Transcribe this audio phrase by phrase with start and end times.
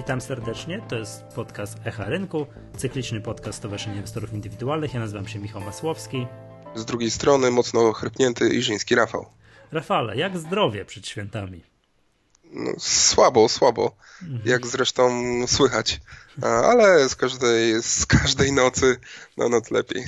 [0.00, 0.82] Witam serdecznie.
[0.88, 4.94] To jest podcast Echa Rynku, cykliczny podcast Stowarzyszenia Inwestorów Indywidualnych.
[4.94, 6.26] Ja nazywam się Michał Masłowski.
[6.74, 9.26] Z drugiej strony mocno chrypnięty Iżyński Rafał.
[9.72, 11.62] Rafale, jak zdrowie przed świętami?
[12.44, 13.96] No, słabo, słabo.
[14.22, 14.42] Mhm.
[14.44, 16.00] Jak zresztą słychać.
[16.42, 18.96] Ale z każdej, z każdej nocy
[19.36, 20.04] na noc lepiej.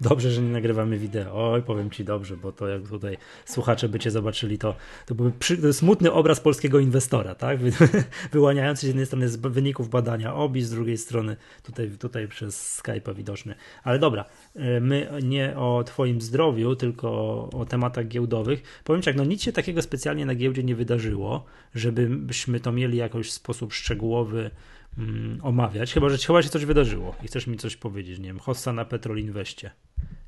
[0.00, 1.52] Dobrze, że nie nagrywamy wideo.
[1.52, 4.74] Oj, powiem ci dobrze, bo to jak tutaj słuchacze by cię zobaczyli, to,
[5.06, 7.58] to byłby przy, smutny obraz polskiego inwestora, tak?
[8.32, 12.80] Wyłaniający się z jednej strony z wyników badania OBI, z drugiej strony tutaj, tutaj przez
[12.82, 13.54] Skype'a widoczny.
[13.84, 14.24] Ale dobra,
[14.54, 18.62] e, my nie o twoim zdrowiu, tylko o, o tematach giełdowych.
[18.84, 21.44] Powiem ci jak, no nic się takiego specjalnie na giełdzie nie wydarzyło,
[21.74, 24.50] żebyśmy to mieli jakoś w sposób szczegółowy
[24.98, 28.38] mm, omawiać, chyba że chyba się coś wydarzyło i chcesz mi coś powiedzieć, nie wiem,
[28.38, 29.70] hossa na Petrol Inweście,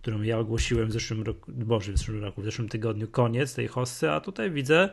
[0.03, 3.69] którą ja ogłosiłem w zeszłym roku, boże, w zeszłym roku, w zeszłym tygodniu, koniec tej
[3.69, 4.89] hossy, a tutaj widzę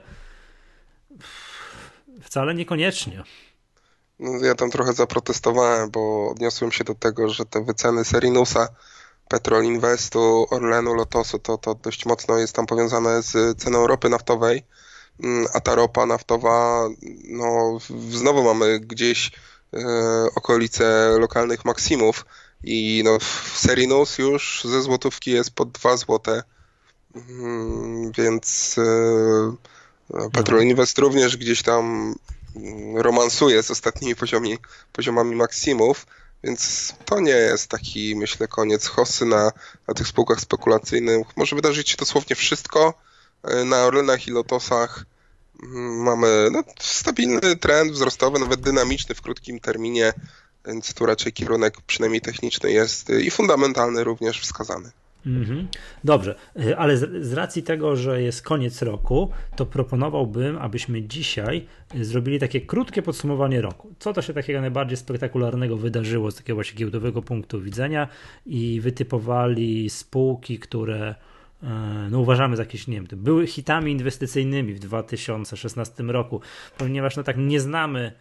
[2.21, 3.23] wcale niekoniecznie.
[4.19, 8.67] No, ja tam trochę zaprotestowałem, bo odniosłem się do tego, że te wyceny Serinusa,
[9.27, 14.63] Petrol Investu, Orlenu, Lotosu, to, to dość mocno jest tam powiązane z ceną ropy naftowej,
[15.23, 16.87] mm, a ta ropa naftowa,
[17.23, 17.77] no
[18.09, 19.31] znowu mamy gdzieś
[20.35, 22.25] okolice lokalnych maksimów
[22.63, 26.43] i no w Serinus już ze złotówki jest pod 2 złote,
[27.15, 32.15] mm, więc e, Petrol Invest również gdzieś tam
[32.95, 34.57] romansuje z ostatnimi poziomami,
[34.93, 36.05] poziomami maksimów,
[36.43, 39.51] więc to nie jest taki, myślę, koniec hossy na,
[39.87, 41.37] na tych spółkach spekulacyjnych.
[41.37, 42.93] Może wydarzyć się dosłownie wszystko
[43.43, 45.05] e, na Orlenach i Lotosach
[46.05, 50.13] mamy no, stabilny trend wzrostowy, nawet dynamiczny w krótkim terminie,
[50.67, 54.91] więc tu raczej kierunek przynajmniej techniczny jest i fundamentalny również wskazany.
[55.25, 55.67] Mhm.
[56.03, 61.67] Dobrze, y, ale z, z, racji tego, że jest koniec roku, to proponowałbym, abyśmy dzisiaj
[61.95, 63.93] y, zrobili takie krótkie podsumowanie roku.
[63.99, 68.07] Co to się takiego najbardziej spektakularnego wydarzyło z takiego właśnie giełdowego punktu widzenia
[68.45, 71.15] i wytypowali spółki, które
[72.11, 76.41] no uważamy za jakieś, nie wiem, były hitami inwestycyjnymi w 2016 roku,
[76.77, 78.11] ponieważ no tak nie znamy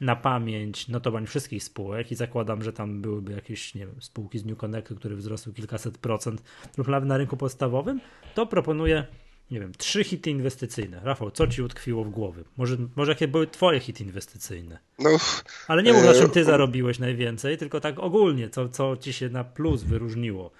[0.00, 4.44] na pamięć notowań wszystkich spółek i zakładam, że tam byłyby jakieś, nie wiem, spółki z
[4.44, 6.42] New Connectu, które wzrosły kilkaset procent
[6.76, 8.00] lub nawet na rynku podstawowym,
[8.34, 9.06] to proponuję,
[9.50, 11.00] nie wiem, trzy hity inwestycyjne.
[11.04, 12.42] Rafał, co ci utkwiło w głowie?
[12.56, 14.78] Może, może jakie były twoje hity inwestycyjne?
[14.98, 15.10] No,
[15.68, 19.12] Ale nie mów, na czym ty e, zarobiłeś najwięcej, tylko tak ogólnie, co, co ci
[19.12, 20.50] się na plus wyróżniło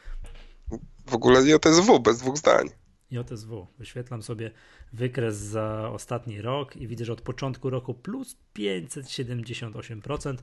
[1.06, 2.68] w ogóle JSW, bez dwóch zdań.
[3.10, 3.66] JSW.
[3.78, 4.50] Wyświetlam sobie
[4.92, 10.36] wykres za ostatni rok i widzę, że od początku roku plus 578%.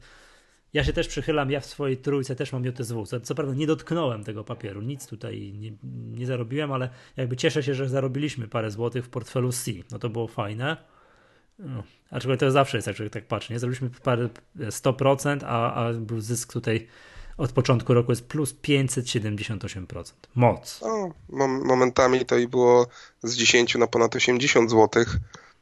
[0.74, 3.06] Ja się też przychylam, ja w swojej trójce też mam JSW.
[3.06, 5.72] Co, co prawda nie dotknąłem tego papieru, nic tutaj nie,
[6.18, 9.72] nie zarobiłem, ale jakby cieszę się, że zarobiliśmy parę złotych w portfelu C.
[9.92, 10.78] No to było fajne.
[11.59, 13.59] No, aczkolwiek to zawsze jest, jak tak patrzę, nie?
[13.59, 16.88] Zrobiliśmy parę 100%, a, a był zysk tutaj
[17.38, 20.14] od początku roku jest plus 578%.
[20.36, 20.81] Moc.
[21.30, 22.88] No, momentami to i było
[23.24, 25.06] z 10 na ponad 80 zł,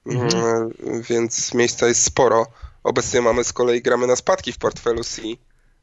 [0.05, 0.43] mhm.
[0.43, 2.47] Mm, więc miejsca jest sporo.
[2.83, 5.21] Obecnie mamy z kolei gramy na spadki w portfelu C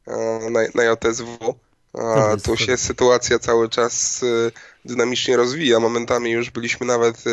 [0.07, 1.55] e, na, na JSW.
[1.93, 4.51] A tu się sytuacja cały czas e,
[4.85, 5.79] dynamicznie rozwija.
[5.79, 7.23] Momentami już byliśmy nawet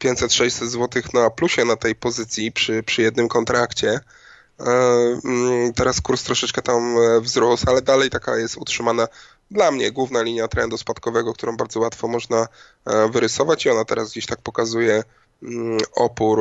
[0.00, 4.00] 500-600 e, zł na plusie na tej pozycji przy, przy jednym kontrakcie.
[4.60, 4.64] E,
[5.24, 9.08] mm, teraz kurs troszeczkę tam e, wzrósł, ale dalej taka jest utrzymana
[9.50, 12.48] dla mnie główna linia trendu spadkowego, którą bardzo łatwo można
[12.84, 15.02] e, wyrysować i ona teraz gdzieś tak pokazuje
[15.42, 16.40] mm, opór,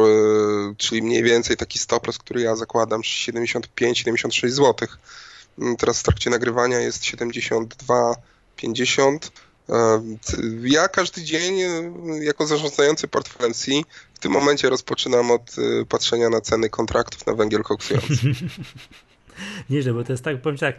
[0.77, 4.87] czyli mniej więcej taki stop loss, który ja zakładam 75-76 zł.
[5.59, 9.17] Mm, teraz w trakcie nagrywania jest 72,50
[10.61, 11.59] ja każdy dzień
[12.21, 13.71] jako zarządzający portfelem C
[14.23, 18.15] tym momencie rozpoczynam od y, patrzenia na ceny kontraktów na węgiel koksujący.
[19.69, 20.75] Nieźle, bo to jest tak, powiem tak,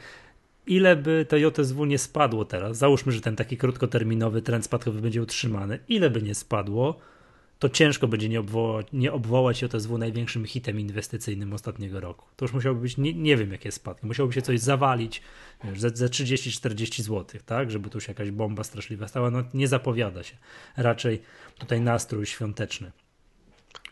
[0.66, 5.22] ile by to JSW nie spadło teraz, załóżmy, że ten taki krótkoterminowy trend spadkowy będzie
[5.22, 6.99] utrzymany, ile by nie spadło,
[7.59, 12.27] to ciężko będzie nie obwołać, nie obwołać JSW największym hitem inwestycyjnym ostatniego roku.
[12.36, 15.22] To już musiałoby być, nie, nie wiem jakie spadki, musiałoby się coś zawalić
[15.77, 20.22] za, za 30-40 zł, tak, żeby tu się jakaś bomba straszliwa stała, no nie zapowiada
[20.22, 20.36] się.
[20.77, 21.22] Raczej
[21.59, 22.92] tutaj nastrój świąteczny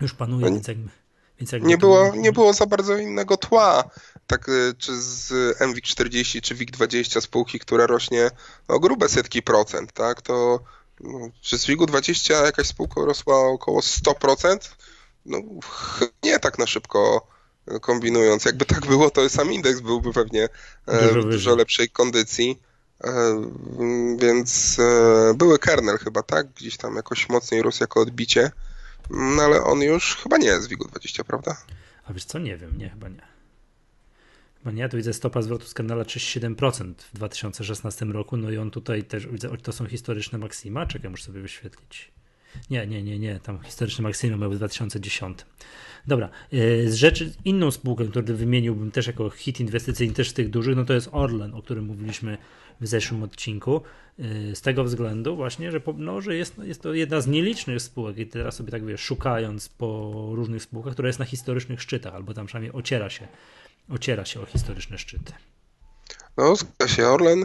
[0.03, 0.77] już panuje, no, więc jak,
[1.39, 3.91] więc jak nie, było, nie było za bardzo innego tła,
[4.27, 8.31] tak y, czy z MWIG 40 czy WIG 20 spółki, która rośnie
[8.69, 10.61] o grube setki procent, tak, to
[11.01, 14.59] no, czy z WIG-u 20 jakaś spółka rosła około 100%?
[15.27, 15.39] No
[16.23, 17.33] nie tak na szybko
[17.81, 18.45] kombinując.
[18.45, 20.49] Jakby tak było, to sam indeks byłby pewnie
[20.87, 22.61] e, dużo w dużo lepszej kondycji.
[23.05, 23.11] E,
[24.19, 26.53] więc e, były kernel chyba, tak?
[26.53, 28.51] Gdzieś tam jakoś mocniej rósł jako odbicie.
[29.13, 31.57] No ale on już chyba nie jest w WIG-u 20, prawda?
[32.05, 33.23] A wiesz co, nie wiem, nie, chyba nie.
[34.65, 39.05] Bo nie, tu widzę stopa zwrotu skandala 37% w 2016 roku, no i on tutaj
[39.05, 42.13] też, widzę, to są historyczne maksima, czekaj, muszę sobie wyświetlić.
[42.71, 45.39] Nie, nie, nie, nie, tam historyczne maksima były w 2010.
[46.07, 50.77] Dobra, e, z rzeczy, inną spółkę, którą wymieniłbym też jako hit inwestycyjny, też tych dużych,
[50.77, 52.39] no to jest Orlen, o którym mówiliśmy
[52.81, 53.81] w zeszłym odcinku.
[54.19, 58.19] E, z tego względu właśnie, że, no, że jest, jest to jedna z nielicznych spółek
[58.19, 62.35] i teraz sobie tak wiesz, szukając po różnych spółkach, która jest na historycznych szczytach, albo
[62.35, 63.29] tam przynajmniej ociera się,
[63.89, 65.33] ociera się o historyczne szczyty.
[66.37, 67.07] No, zgadza się.
[67.07, 67.43] Orlen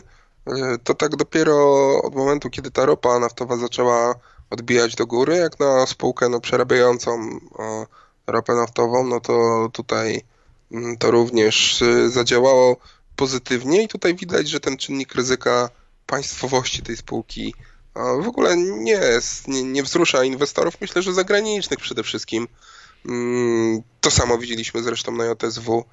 [0.47, 1.55] e, to tak dopiero
[2.03, 4.15] od momentu, kiedy ta ropa naftowa zaczęła
[4.49, 7.39] odbijać do góry, jak na spółkę no, przerabiającą
[8.27, 10.21] ropę naftową, no to tutaj
[10.71, 12.77] mm, to również y, zadziałało
[13.15, 15.69] pozytywnie i tutaj widać, że ten czynnik ryzyka
[16.05, 17.53] państwowości tej spółki
[18.21, 22.47] w ogóle nie jest, nie, nie wzrusza inwestorów, myślę, że zagranicznych przede wszystkim.
[23.05, 25.83] Mm, to samo widzieliśmy zresztą na JSW.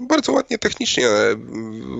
[0.00, 1.08] Bardzo ładnie technicznie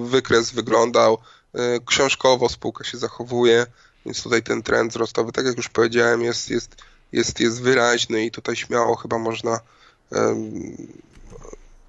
[0.05, 1.19] wykres wyglądał,
[1.55, 3.67] y, książkowo spółka się zachowuje,
[4.07, 6.77] więc tutaj ten trend wzrostowy, tak jak już powiedziałem, jest, jest
[7.13, 9.61] jest, jest wyraźny i tutaj śmiało chyba można
[10.11, 10.77] um,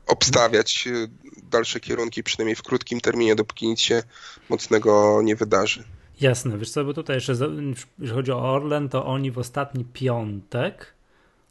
[0.08, 1.08] obstawiać e,
[1.52, 4.04] dalsze kierunki, przynajmniej w krótkim terminie, dopóki nic się
[4.50, 5.84] mocnego nie wydarzy.
[6.22, 7.76] Jasne, wiesz co, bo tutaj jeszcze, jeżeli
[8.14, 10.94] chodzi o Orlen, to oni w ostatni piątek,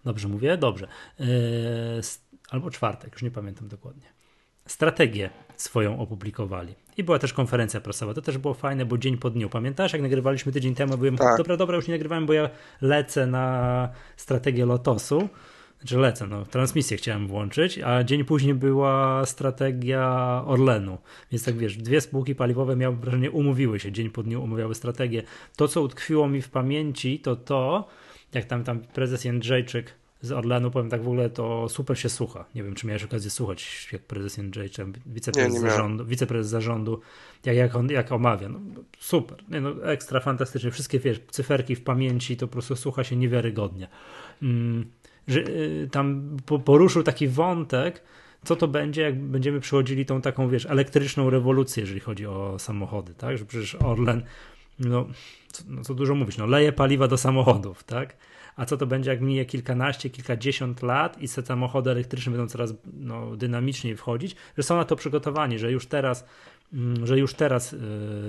[0.04, 0.56] dobrze mówię?
[0.56, 0.88] Dobrze,
[1.18, 1.26] yy,
[2.50, 4.06] albo czwartek, już nie pamiętam dokładnie,
[4.66, 6.74] strategię swoją opublikowali.
[6.98, 8.14] I była też konferencja prasowa.
[8.14, 9.48] To też było fajne, bo dzień po dniu.
[9.48, 10.98] Pamiętasz, jak nagrywaliśmy tydzień temu?
[10.98, 11.38] Byłem, tak.
[11.38, 12.50] dobra, dobra, już nie nagrywałem, bo ja
[12.80, 15.28] lecę na strategię Lotosu.
[15.78, 20.98] Znaczy lecę, no, transmisję chciałem włączyć, a dzień później była strategia Orlenu.
[21.32, 25.22] Więc tak wiesz, dwie spółki paliwowe miały wrażenie, umówiły się, dzień po dniu umawiały strategię.
[25.56, 27.88] To, co utkwiło mi w pamięci, to to,
[28.34, 32.44] jak tam, tam prezes Jędrzejczyk z Orlenu, powiem tak w ogóle, to super się słucha.
[32.54, 37.00] Nie wiem, czy miałeś okazję słuchać, jak prezes Jędrzejczem, wiceprezes, nie, nie zarządu, wiceprezes zarządu,
[37.44, 38.48] jak, jak on jak omawia.
[38.48, 38.60] No,
[38.98, 40.70] super, nie, no, ekstra fantastycznie.
[40.70, 43.88] Wszystkie wiesz, cyferki w pamięci, to po prostu słucha się niewiarygodnie.
[44.42, 44.90] Mm,
[45.28, 48.02] że, y, tam po, poruszył taki wątek,
[48.44, 53.14] co to będzie, jak będziemy przychodzili tą taką, wiesz, elektryczną rewolucję, jeżeli chodzi o samochody,
[53.14, 53.38] tak?
[53.38, 54.22] Że przecież Orlen,
[54.78, 55.06] no
[55.52, 58.16] co, no, co dużo mówić, no leje paliwa do samochodów, tak?
[58.58, 62.74] A co to będzie, jak mije kilkanaście, kilkadziesiąt lat i te samochody elektryczne będą coraz
[62.92, 66.24] no, dynamiczniej wchodzić, że są na to przygotowani, że już teraz
[66.72, 67.78] mm, że już teraz y,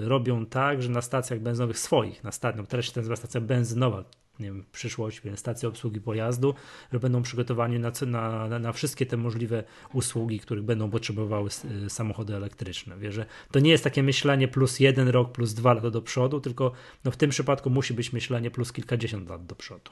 [0.03, 4.03] robią tak, że na stacjach benzynowych swoich, na stacjach, no teraz się nazywa stacja benzynowa,
[4.39, 6.53] nie wiem, przyszłość, więc stacje obsługi pojazdu,
[6.93, 11.49] że będą przygotowani na, na, na wszystkie te możliwe usługi, których będą potrzebowały
[11.85, 12.97] y, samochody elektryczne.
[12.97, 16.41] Wie, że to nie jest takie myślenie plus jeden rok, plus dwa lata do przodu,
[16.41, 16.71] tylko
[17.03, 19.91] no w tym przypadku musi być myślenie plus kilkadziesiąt lat do przodu.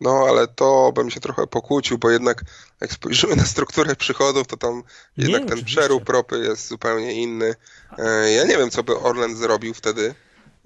[0.00, 2.44] No, ale to bym się trochę pokłócił, bo jednak
[2.80, 4.74] jak spojrzymy na strukturę przychodów, to tam
[5.16, 5.80] nie, jednak ten oczywiście.
[5.80, 7.54] przerób ropy jest zupełnie inny.
[7.98, 10.14] E, ja nie wiem, co by Orlen zrobił wtedy.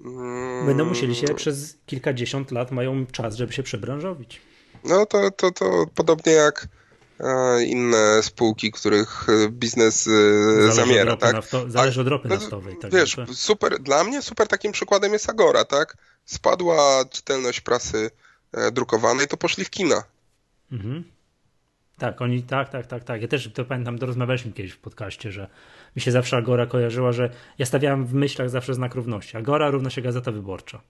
[0.05, 0.65] Mm.
[0.65, 4.41] Będą musieli się przez kilkadziesiąt lat mają czas, żeby się przebranżowić.
[4.83, 6.67] No to, to, to podobnie jak
[7.19, 10.11] e, inne spółki, których biznes e,
[10.53, 11.13] zależy zamiera.
[11.13, 11.33] Od tak?
[11.33, 12.77] Nafto, zależy od ropy no, naftowej.
[12.81, 15.97] Tak wiesz, super, dla mnie super takim przykładem jest Agora, tak?
[16.25, 18.11] Spadła czytelność prasy
[18.71, 20.03] drukowanej, to poszli w kina.
[20.71, 21.03] Mhm.
[21.97, 23.21] Tak, oni, tak, tak, tak, tak.
[23.21, 25.49] Ja też to pamiętam, to rozmawialiśmy kiedyś w podcaście, że
[25.95, 29.37] mi się zawsze Agora kojarzyła, że ja stawiałem w myślach zawsze znak równości.
[29.37, 30.81] Agora równa się Gazeta Wyborcza.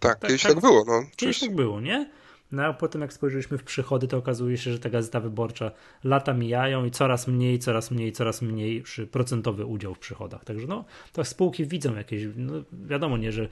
[0.00, 1.02] Tak, tak kiedyś tak, tak było, no.
[1.16, 2.10] Kiedyś tak było, nie?
[2.52, 5.70] No a potem jak spojrzeliśmy w przychody, to okazuje się, że ta Gazeta Wyborcza
[6.04, 10.44] lata mijają i coraz mniej, coraz mniej, coraz mniejszy procentowy udział w przychodach.
[10.44, 13.48] Także no, to spółki widzą jakieś, no wiadomo, nie, że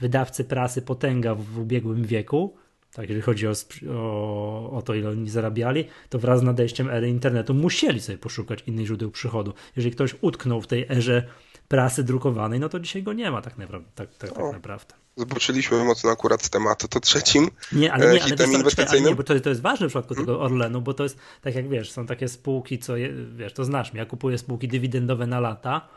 [0.00, 2.56] wydawcy prasy potęga w ubiegłym wieku,
[2.92, 3.52] tak, jeżeli chodzi o,
[3.90, 8.62] o, o, to, ile oni zarabiali, to wraz z nadejściem ery internetu musieli sobie poszukać
[8.66, 9.54] innych źródeł przychodu.
[9.76, 11.26] Jeżeli ktoś utknął w tej erze
[11.68, 13.88] prasy drukowanej, no to dzisiaj go nie ma tak naprawdę.
[13.94, 14.94] Tak, tak, tak naprawdę.
[15.16, 16.88] Zboczyliśmy mocno akurat z tematu.
[16.88, 19.04] To trzecim nie, ale nie, ale to, inwestycyjnym.
[19.04, 20.26] Ale nie, bo to, to jest ważne w przypadku hmm?
[20.26, 23.64] tego Orlenu, bo to jest, tak jak wiesz, są takie spółki, co, je, wiesz, to
[23.64, 25.88] znasz mnie, ja kupuję spółki dywidendowe na lata,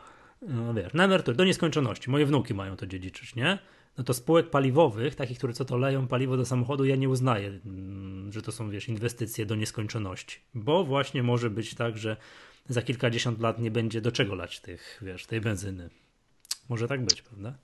[0.42, 2.10] no wiesz, na emeryturę, do nieskończoności.
[2.10, 3.58] Moje wnuki mają to dziedziczyć, nie?
[3.98, 7.60] no to spółek paliwowych, takich, które co to leją paliwo do samochodu, ja nie uznaję,
[7.66, 10.38] mm, że to są, wiesz, inwestycje do nieskończoności.
[10.54, 12.16] Bo właśnie może być tak, że
[12.68, 15.90] za kilkadziesiąt lat nie będzie do czego lać tych, wiesz, tej benzyny.
[16.68, 17.54] Może tak być, prawda?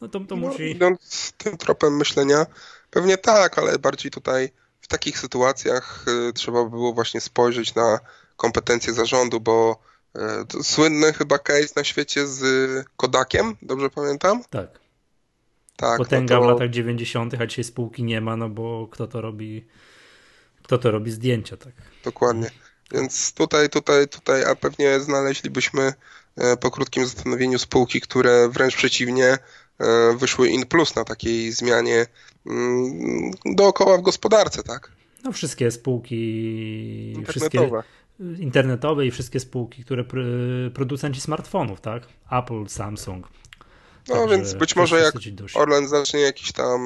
[0.00, 0.62] No to, to no, musi...
[0.62, 2.46] Idąc tym tropem myślenia,
[2.90, 4.48] pewnie tak, ale bardziej tutaj
[4.80, 8.00] w takich sytuacjach y, trzeba by było właśnie spojrzeć na
[8.36, 9.82] kompetencje zarządu, bo
[10.58, 12.42] y, słynny chyba case na świecie z
[12.96, 14.44] Kodakiem, dobrze pamiętam?
[14.50, 14.84] Tak
[15.76, 16.46] tak, potęga no to...
[16.46, 19.64] w latach 90., a dzisiaj spółki nie ma, no bo kto to robi,
[20.62, 21.72] kto to robi zdjęcia, tak.
[22.04, 22.50] Dokładnie.
[22.94, 25.92] Więc tutaj, tutaj, tutaj, a pewnie znaleźlibyśmy
[26.36, 29.38] e, po krótkim zastanowieniu spółki, które wręcz przeciwnie e,
[30.18, 32.06] wyszły in plus na takiej zmianie
[32.46, 34.92] mm, dookoła w gospodarce, tak?
[35.24, 37.70] No wszystkie spółki, wszystkie
[38.38, 40.04] internetowe i wszystkie spółki, które
[40.74, 42.02] producenci smartfonów, tak?
[42.30, 43.28] Apple, Samsung,
[44.08, 45.14] no Także więc być może jak
[45.54, 46.80] Orlen zacznie jakieś tam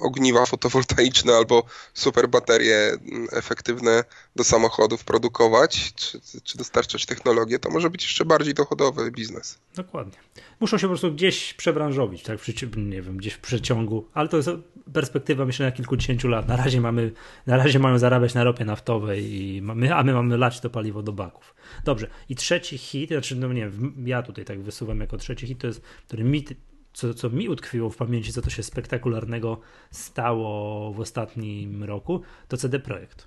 [0.00, 4.04] ogniwa fotowoltaiczne albo super baterie mm, efektywne
[4.36, 9.58] do samochodów produkować, czy, czy dostarczać technologię, to może być jeszcze bardziej dochodowy biznes.
[9.74, 10.18] Dokładnie.
[10.60, 12.38] Muszą się po prostu gdzieś przebranżowić, tak,
[12.76, 14.50] nie wiem, gdzieś w przeciągu, ale to jest
[14.92, 16.48] perspektywa myślę na kilkudziesięciu lat.
[16.48, 17.12] Na razie mamy,
[17.46, 21.02] na razie mają zarabiać na ropie naftowej, i my, a my mamy lać to paliwo
[21.02, 21.54] do baków.
[21.84, 22.06] Dobrze.
[22.28, 23.70] I trzeci hit, znaczy, no nie
[24.04, 26.44] ja tutaj tak wysuwam jako trzeci hit, to jest, który mi,
[26.92, 29.60] co, co mi utkwiło w pamięci, co to się spektakularnego
[29.90, 33.26] stało w ostatnim roku, to CD Projekt.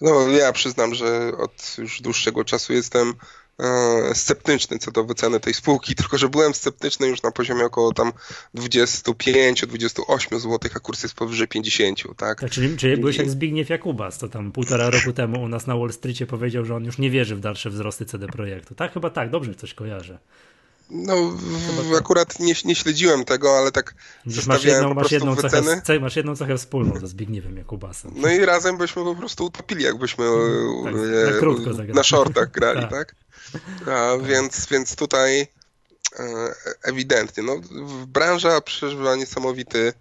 [0.00, 3.14] No, ja przyznam, że od już dłuższego czasu jestem
[3.60, 7.92] E, sceptyczny co do wyceny tej spółki, tylko że byłem sceptyczny już na poziomie około
[7.92, 8.12] tam
[8.54, 12.40] 25-28 zł, a kurs jest powyżej 50, tak?
[12.40, 15.76] tak czyli, czyli byłeś jak Zbigniew Jakubas, to tam półtora roku temu u nas na
[15.76, 18.74] Wall Streetie powiedział, że on już nie wierzy w dalsze wzrosty CD Projektu.
[18.74, 20.18] Tak, chyba tak, dobrze coś kojarzę.
[20.90, 21.30] No,
[21.90, 23.94] w, akurat nie, nie, śledziłem tego, ale tak
[24.26, 25.82] Wiesz, masz jedną, masz jedną, wyceny.
[25.84, 28.12] Cechę, masz jedną cechę wspólną ze Zbigniewem Jakubasem.
[28.16, 30.24] No i razem byśmy po prostu utopili, jakbyśmy
[30.84, 32.90] tak, e, na, krótko na shortach grali, tak?
[32.90, 33.14] tak?
[33.88, 37.56] A, więc, więc tutaj e, ewidentnie, no,
[38.06, 39.92] branża przeżywa niesamowity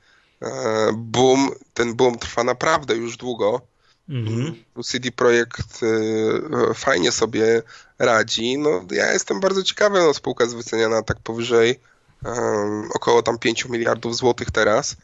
[0.42, 0.52] e,
[0.94, 1.52] boom.
[1.74, 3.62] Ten boom trwa naprawdę już długo.
[4.10, 4.56] Mhm.
[4.84, 7.62] CD Projekt e, fajnie sobie
[8.00, 8.58] radzi.
[8.58, 11.80] No, ja jestem bardzo ciekawy, no, spółka jest wyceniana tak powyżej
[12.26, 14.96] um, około tam 5 miliardów złotych teraz,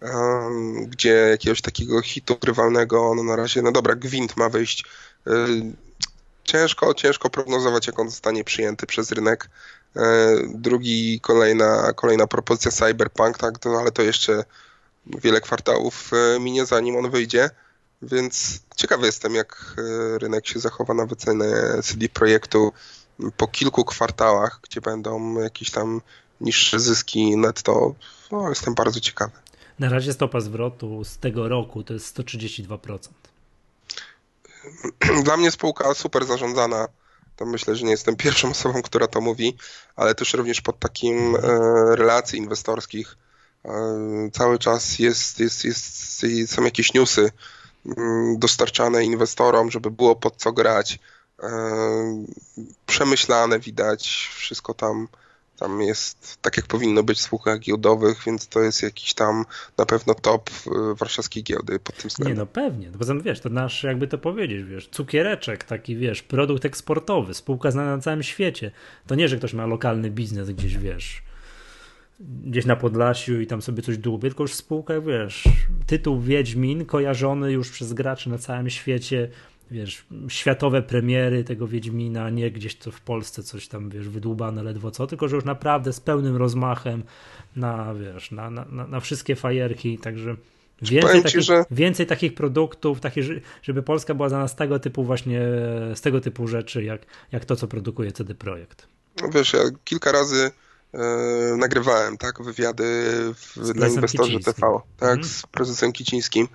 [0.00, 4.84] um, gdzie jakiegoś takiego hitu rywalnego, no na razie, no dobra, Gwint ma wyjść
[6.44, 9.50] ciężko, ciężko prognozować, jak on zostanie przyjęty przez rynek.
[9.96, 14.44] E, drugi, kolejna, kolejna propozycja Cyberpunk, tak, ale to jeszcze
[15.06, 17.50] wiele kwartałów e, minie, zanim on wyjdzie.
[18.02, 21.46] Więc ciekawy jestem, jak e, rynek się zachowa na wycenę
[21.82, 22.72] CD Projektu
[23.36, 26.00] po kilku kwartałach, gdzie będą jakieś tam
[26.40, 27.94] niższe zyski netto.
[28.32, 29.32] No, jestem bardzo ciekawy.
[29.78, 32.98] Na razie stopa zwrotu z tego roku to jest 132%.
[35.24, 36.88] Dla mnie spółka super zarządzana.
[37.36, 39.56] To myślę, że nie jestem pierwszą osobą, która to mówi,
[39.96, 41.38] ale też również pod takim e,
[41.96, 43.16] relacji inwestorskich
[43.64, 43.70] e,
[44.32, 47.30] cały czas jest, jest, jest, są jakieś newsy
[48.38, 50.98] dostarczane inwestorom, żeby było pod co grać.
[51.42, 52.24] E,
[52.86, 55.08] przemyślane widać, wszystko tam
[55.62, 59.44] tam jest tak, jak powinno być w spółkach giełdowych, więc to jest jakiś tam
[59.78, 62.36] na pewno top y, warszawskiej giełdy pod tym względem.
[62.36, 62.90] Nie, no pewnie.
[62.90, 67.34] No poza tym, wiesz, to nasz, jakby to powiedzieć, wiesz, cukiereczek, taki, wiesz, produkt eksportowy,
[67.34, 68.70] spółka znana na całym świecie.
[69.06, 71.22] To nie, że ktoś ma lokalny biznes gdzieś, wiesz,
[72.44, 75.44] gdzieś na Podlasiu i tam sobie coś dłubie, tylko już spółka, wiesz,
[75.86, 79.28] tytuł Wiedźmin kojarzony już przez graczy na całym świecie,
[79.70, 84.90] wiesz, światowe premiery tego Wiedźmina, nie gdzieś to w Polsce coś tam, wiesz, wydłubane ledwo
[84.90, 87.02] co, tylko że już naprawdę z pełnym rozmachem
[87.56, 90.36] na, wiesz, na, na, na wszystkie fajerki, także
[90.82, 91.64] więcej, takich, że...
[91.70, 93.24] więcej takich produktów, takich,
[93.62, 95.40] żeby Polska była za nas tego typu właśnie,
[95.94, 98.88] z tego typu rzeczy, jak, jak to, co produkuje CD Projekt.
[99.22, 100.50] No wiesz, ja kilka razy
[100.94, 100.98] e,
[101.56, 102.84] nagrywałem, tak, wywiady
[103.34, 105.24] w, dla inwestorzy TV, tak, mhm.
[105.24, 106.48] z prezesem Kicińskim,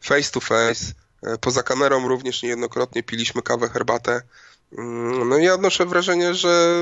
[0.00, 4.22] face to face, E, poza kamerą również niejednokrotnie piliśmy kawę, herbatę.
[4.78, 6.74] Mm, no i ja odnoszę wrażenie, że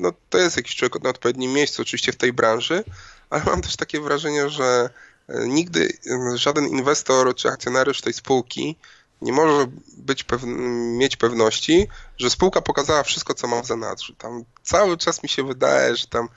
[0.00, 2.84] no, to jest jakiś człowiek na odpowiednim miejscu, oczywiście w tej branży,
[3.30, 4.90] ale mam też takie wrażenie, że
[5.28, 8.76] e, nigdy e, żaden inwestor czy akcjonariusz tej spółki
[9.22, 10.52] nie może być pewny,
[10.98, 14.14] mieć pewności, że spółka pokazała wszystko, co ma w zanadrzu.
[14.14, 16.28] Tam cały czas mi się wydaje, że tam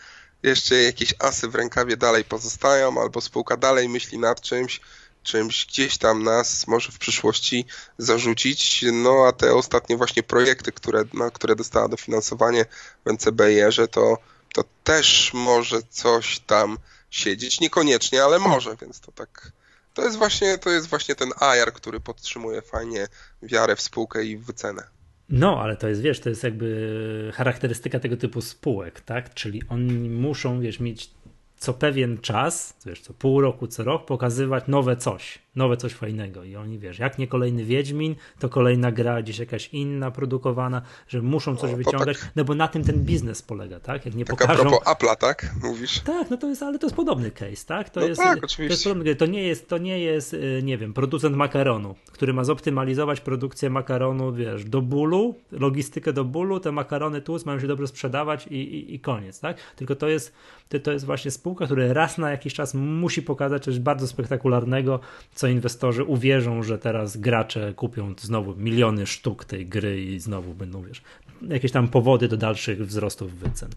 [0.44, 4.82] jeszcze jakieś asy w rękawie dalej pozostają, albo spółka dalej myśli nad czymś,
[5.24, 7.66] czymś gdzieś tam nas może w przyszłości
[7.98, 8.86] zarzucić.
[8.94, 11.04] No a te ostatnie właśnie projekty, które,
[11.34, 12.66] które dostała dofinansowanie
[13.06, 14.18] w NCBR-ze, to,
[14.54, 16.78] to też może coś tam
[17.10, 17.60] siedzieć.
[17.60, 19.52] Niekoniecznie, ale może, więc to tak.
[19.94, 23.08] To jest właśnie, to jest właśnie ten AR, który podtrzymuje fajnie
[23.42, 24.99] wiarę w spółkę i w wycenę.
[25.30, 29.34] No, ale to jest, wiesz, to jest jakby charakterystyka tego typu spółek, tak?
[29.34, 31.10] Czyli oni muszą, wiesz, mieć
[31.58, 36.44] co pewien czas, wiesz, co pół roku, co rok pokazywać nowe coś, nowe coś fajnego
[36.44, 41.22] i oni, wiesz, jak nie kolejny Wiedźmin, to kolejna gra gdzieś jakaś inna produkowana, że
[41.22, 44.06] muszą coś no, wyciągać, tak, no bo na tym ten biznes polega, tak?
[44.06, 44.62] Jak nie tak pokażą...
[44.62, 45.56] a propos Apple'a, tak?
[45.64, 46.00] Mówisz?
[46.00, 47.90] Tak, no to jest, ale to jest podobny case, tak?
[47.90, 48.68] To no jest, tak, oczywiście.
[48.68, 52.34] To, jest podobny, to nie jest, to nie jest, y, nie wiem, producent makaronu, który
[52.34, 57.68] ma zoptymalizować produkcję makaronu, wiesz, do bólu, logistykę do bólu, te makarony tu mają się
[57.68, 59.58] dobrze sprzedawać i, i, i koniec, tak?
[59.76, 60.34] Tylko to jest,
[60.70, 65.00] to, to jest właśnie spółka, która raz na jakiś czas musi pokazać coś bardzo spektakularnego,
[65.36, 70.84] co inwestorzy uwierzą, że teraz gracze kupią znowu miliony sztuk tej gry i znowu będą,
[70.84, 71.02] wiesz,
[71.42, 73.70] jakieś tam powody do dalszych wzrostów wycen.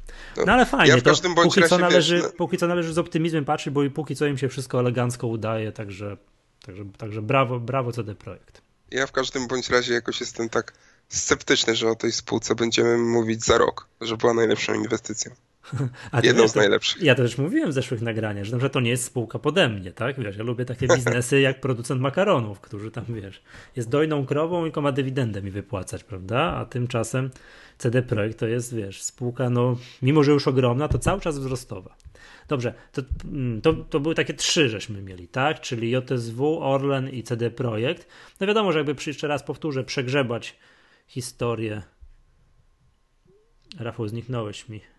[0.47, 2.31] No ale fajnie, ja w każdym to póki co, należy, wiesz, no...
[2.31, 5.73] póki co należy z optymizmem patrzeć, bo i póki co im się wszystko elegancko udaje,
[5.73, 6.17] także,
[6.67, 8.62] także, także brawo, brawo CD Projekt.
[8.91, 10.73] Ja w każdym bądź razie jakoś jestem tak
[11.09, 15.33] sceptyczny, że o tej spółce będziemy mówić za rok, że była najlepszą inwestycją.
[16.12, 17.02] A Jedną z najlepszych.
[17.02, 20.21] Ja też mówiłem w zeszłych nagraniach, że to nie jest spółka pode mnie, tak?
[20.21, 23.42] Wiesz, ja lubię takie biznesy jak producent makaronów, którzy tam, wiesz,
[23.76, 26.40] jest dojną krową i ma dywidendę mi wypłacać, prawda?
[26.40, 27.31] A tymczasem
[27.78, 31.97] CD Projekt to jest, wiesz, spółka, no, mimo że już ogromna, to cały czas wzrostowa.
[32.49, 35.61] Dobrze, to, mm, to, to były takie trzy, żeśmy mieli, tak?
[35.61, 38.09] Czyli JSW, Orlen i CD Projekt.
[38.40, 40.57] No wiadomo, że jakby jeszcze raz powtórzę, przegrzebać
[41.07, 41.83] historię.
[43.78, 44.92] Rafał, zniknąłeś mi.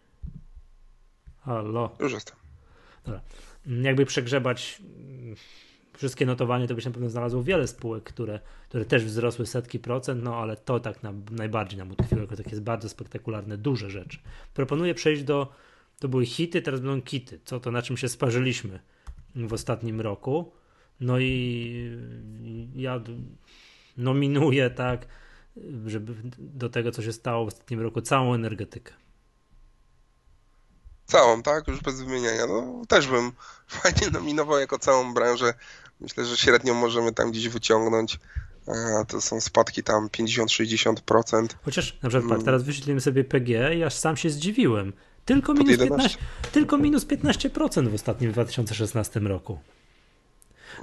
[1.46, 1.96] Halo.
[2.00, 2.36] Już jestem.
[3.06, 3.22] Dobra.
[3.66, 4.82] Jakby przegrzebać
[5.98, 10.24] wszystkie notowania, to byś na pewno znalazł wiele spółek, które, które też wzrosły setki procent,
[10.24, 14.20] no ale to tak na, najbardziej nam utkwiło, jako takie bardzo spektakularne, duże rzeczy.
[14.54, 15.54] Proponuję przejść do,
[16.00, 18.80] to były hity, teraz będą kity, co to na czym się sparzyliśmy
[19.36, 20.52] w ostatnim roku.
[21.00, 21.98] No i
[22.76, 23.02] ja
[23.98, 25.08] nominuję tak,
[25.86, 28.94] żeby do tego, co się stało w ostatnim roku, całą energetykę.
[31.14, 31.68] Całą, tak?
[31.68, 32.48] Już bez wymieniania.
[32.48, 33.32] No, też bym
[33.82, 35.54] fajnie nominował jako całą branżę.
[36.02, 38.20] Myślę, że średnio możemy tam gdzieś wyciągnąć.
[39.02, 41.48] A to są spadki tam 50-60%.
[41.66, 42.46] Chociaż na przykład mm.
[42.46, 44.94] teraz wyświetlimy sobie PG i aż sam się zdziwiłem.
[45.26, 46.18] Tylko minus, 15,
[46.52, 49.60] tylko minus 15% w ostatnim 2016 roku.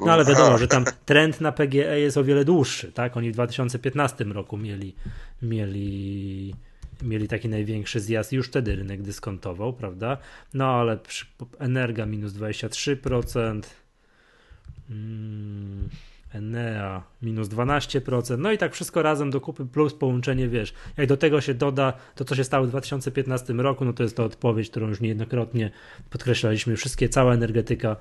[0.01, 3.17] No ale wiadomo, że tam trend na PGE jest o wiele dłuższy, tak?
[3.17, 4.95] Oni w 2015 roku mieli,
[5.43, 6.55] mieli
[7.03, 10.17] mieli taki największy zjazd, już wtedy rynek dyskontował, prawda?
[10.55, 11.27] No ale przy,
[11.59, 13.61] Energa minus 23%,
[14.91, 15.89] mm,
[16.35, 21.17] Enea minus 12%, no i tak wszystko razem do kupy plus połączenie, wiesz, jak do
[21.17, 24.71] tego się doda to, co się stało w 2015 roku, no to jest to odpowiedź,
[24.71, 25.71] którą już niejednokrotnie
[26.11, 27.97] podkreślaliśmy, wszystkie, cała energetyka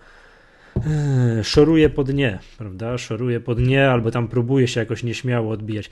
[1.43, 2.97] szoruje po dnie, prawda?
[2.97, 5.89] Szoruje po dnie, albo tam próbuje się jakoś nieśmiało odbijać.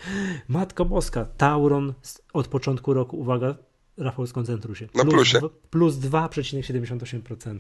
[0.48, 1.94] Matko Boska, Tauron
[2.34, 3.56] od początku roku, uwaga,
[3.98, 4.88] Rafał, skoncentruj się.
[4.96, 5.40] Na plusie.
[5.70, 7.60] Plus 2,78%.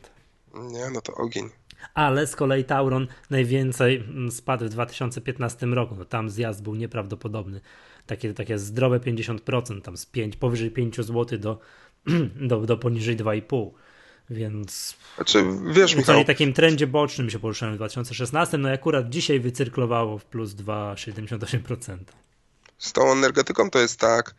[0.53, 1.49] Nie, no to ogień.
[1.93, 5.95] Ale z kolei Tauron najwięcej mm, spadł w 2015 roku.
[5.95, 7.61] No, tam zjazd był nieprawdopodobny.
[8.05, 11.59] Takie, takie zdrowe 50%, tam z 5, powyżej 5 zł do,
[12.49, 13.71] do, do poniżej 2,5
[14.29, 14.95] więc.
[15.15, 16.23] Znaczy, wiesz, Michał.
[16.23, 20.51] W takim trendzie bocznym się poruszałem w 2016, no i akurat dzisiaj wycyrklowało w plus
[20.51, 21.97] 2,78%.
[22.77, 24.35] Z tą energetyką to jest tak.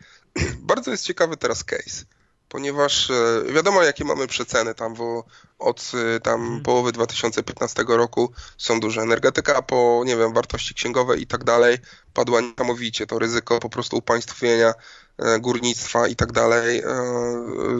[0.58, 2.04] Bardzo jest ciekawy teraz case,
[2.48, 5.24] ponieważ e, wiadomo, jakie mamy przeceny tam, bo
[5.58, 6.62] od e, tam hmm.
[6.62, 9.00] połowy 2015 roku są duże.
[9.02, 11.78] Energetyka po, nie wiem, wartości księgowe i tak dalej
[12.14, 13.06] padła niesamowicie.
[13.06, 14.72] To ryzyko po prostu upaństwienia
[15.40, 16.84] górnictwa i tak dalej, e,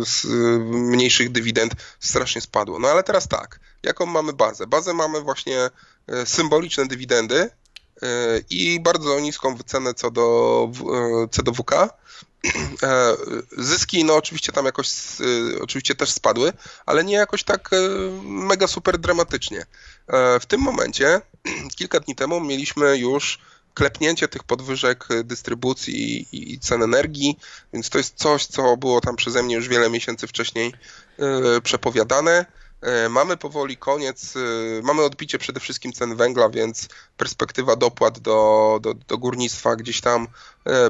[0.05, 0.24] z
[0.70, 2.79] mniejszych dywidend strasznie spadło.
[2.79, 4.66] No ale teraz tak, jaką mamy bazę?
[4.66, 5.70] Bazę mamy właśnie
[6.07, 7.51] e, symboliczne dywidendy
[8.51, 10.70] i bardzo niską wycenę co do,
[11.31, 11.72] co do WK.
[13.59, 14.90] Zyski, no oczywiście tam jakoś,
[15.62, 16.53] oczywiście też spadły,
[16.87, 17.70] ale nie jakoś tak
[18.22, 19.66] mega super dramatycznie.
[20.40, 21.20] W tym momencie,
[21.77, 23.38] kilka dni temu mieliśmy już
[23.78, 27.38] klepnięcie tych podwyżek dystrybucji i, i cen energii,
[27.72, 30.74] więc to jest coś, co było tam przeze mnie już wiele miesięcy wcześniej
[31.18, 32.46] yy, przepowiadane.
[32.82, 34.34] Yy, mamy powoli koniec,
[34.82, 40.28] mamy odbicie przede wszystkim cen węgla, więc perspektywa dopłat do, do, do górnictwa gdzieś tam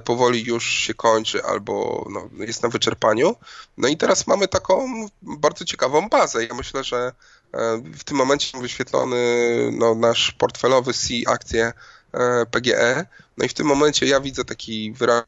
[0.05, 3.37] powoli już się kończy albo no, jest na wyczerpaniu.
[3.77, 6.44] No i teraz mamy taką bardzo ciekawą bazę.
[6.44, 7.12] Ja myślę, że
[7.94, 9.16] w tym momencie wyświetlony
[9.72, 11.72] no, nasz portfelowy C akcje
[12.51, 13.07] PGE.
[13.37, 15.27] No i w tym momencie ja widzę taki wyraźny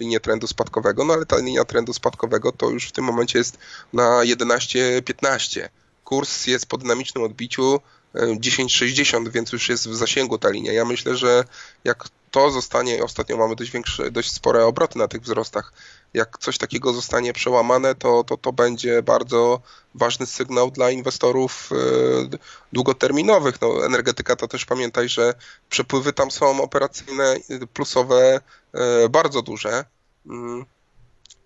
[0.00, 3.58] linię trendu spadkowego, no ale ta linia trendu spadkowego to już w tym momencie jest
[3.92, 5.68] na 11-15.
[6.04, 7.80] Kurs jest po dynamicznym odbiciu
[8.14, 10.72] 10,60, więc już jest w zasięgu ta linia.
[10.72, 11.44] Ja myślę, że
[11.84, 15.72] jak to zostanie, ostatnio mamy dość większe, dość spore obroty na tych wzrostach,
[16.14, 19.60] jak coś takiego zostanie przełamane, to, to, to będzie bardzo
[19.94, 22.38] ważny sygnał dla inwestorów e,
[22.72, 23.60] długoterminowych.
[23.60, 25.34] No, energetyka to też pamiętaj, że
[25.68, 27.36] przepływy tam są operacyjne,
[27.72, 28.40] plusowe,
[28.74, 29.84] e, bardzo duże.
[30.26, 30.64] Mm.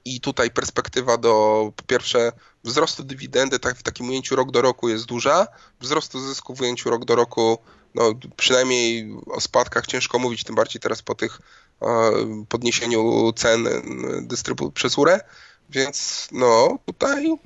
[0.04, 1.33] I tutaj perspektywa do
[1.76, 2.33] po pierwsze
[2.64, 5.46] wzrostu dywidendy tak, w takim ujęciu rok do roku jest duża,
[5.81, 7.59] wzrostu zysku w ujęciu rok do roku,
[7.94, 11.40] no przynajmniej o spadkach ciężko mówić, tym bardziej teraz po tych
[12.48, 13.68] podniesieniu cen
[14.22, 15.20] dystrybu przez URE,
[15.70, 17.38] więc no tutaj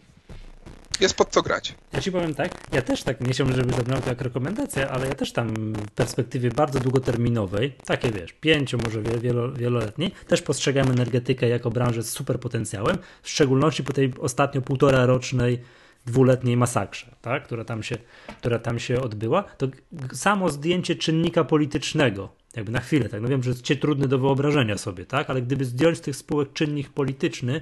[1.01, 1.75] jest pod co grać.
[1.93, 5.09] Ja ci powiem tak, ja też tak, nie chciałbym, żeby to brzmiało jak rekomendacja, ale
[5.09, 10.91] ja też tam w perspektywie bardzo długoterminowej, takie wiesz, pięcio, może wielo, wieloletniej, też postrzegam
[10.91, 15.63] energetykę jako branżę z super potencjałem, w szczególności po tej ostatnio półtora rocznej
[16.07, 17.45] dwuletniej masakrze, tak?
[17.45, 17.97] która, tam się,
[18.39, 19.69] która tam się odbyła, to
[20.13, 24.79] samo zdjęcie czynnika politycznego, jakby na chwilę, tak, no wiem, że jest trudny do wyobrażenia
[24.79, 27.61] sobie, tak, ale gdyby zdjąć z tych spółek czynnik polityczny,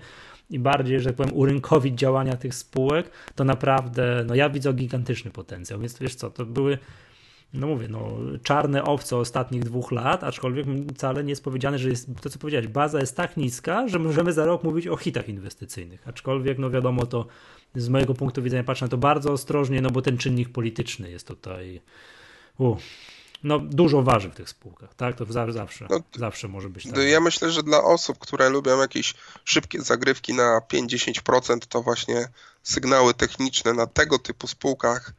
[0.51, 5.31] i bardziej, że tak powiem, urynkowić działania tych spółek, to naprawdę, no ja widzę gigantyczny
[5.31, 6.79] potencjał, więc wiesz co, to były
[7.55, 12.09] no mówię, no, czarne owce ostatnich dwóch lat, aczkolwiek wcale nie jest powiedziane, że jest,
[12.23, 16.09] to co powiedziałeś, baza jest tak niska, że możemy za rok mówić o hitach inwestycyjnych.
[16.09, 17.27] Aczkolwiek, no wiadomo, to
[17.75, 21.29] z mojego punktu widzenia patrzę na to bardzo ostrożnie, no bo ten czynnik polityczny jest
[21.29, 21.81] tutaj.
[22.59, 22.79] Uh,
[23.43, 25.17] no, dużo waży w tych spółkach, tak?
[25.17, 26.97] To zawsze, no, zawsze może być tak.
[26.97, 32.29] Ja myślę, że dla osób, które lubią jakieś szybkie zagrywki na 5-10%, to właśnie
[32.63, 35.13] sygnały techniczne na tego typu spółkach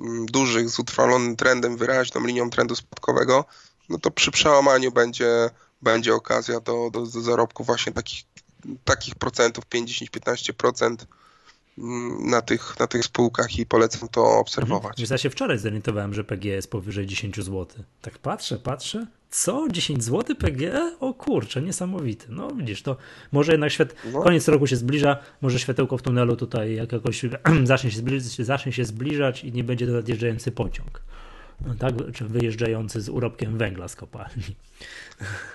[0.00, 3.44] mm, dużych, z utrwalonym trendem, wyraźną linią trendu spadkowego,
[3.88, 5.50] no to przy przełamaniu będzie,
[5.82, 8.24] będzie okazja do, do, do zarobku właśnie takich,
[8.84, 10.96] takich procentów, 5-10-15%.
[12.20, 15.00] Na tych, na tych spółkach i polecam to obserwować.
[15.00, 15.08] Mhm.
[15.10, 17.66] Ja się wczoraj zorientowałem, że PG jest powyżej 10 zł.
[18.02, 19.06] Tak patrzę, patrzę.
[19.30, 19.68] Co?
[19.70, 20.92] 10 zł PG?
[21.00, 22.26] O kurczę, niesamowite.
[22.28, 22.96] No widzisz, to
[23.32, 24.22] może jednak świat, no.
[24.22, 27.22] koniec roku się zbliża, może światełko w tunelu tutaj jakoś
[27.64, 31.02] zacznie się, zbliżać, zacznie się zbliżać i nie będzie nadjeżdżający pociąg.
[31.66, 34.56] No tak, czy wyjeżdżający z urobkiem węgla z kopalni.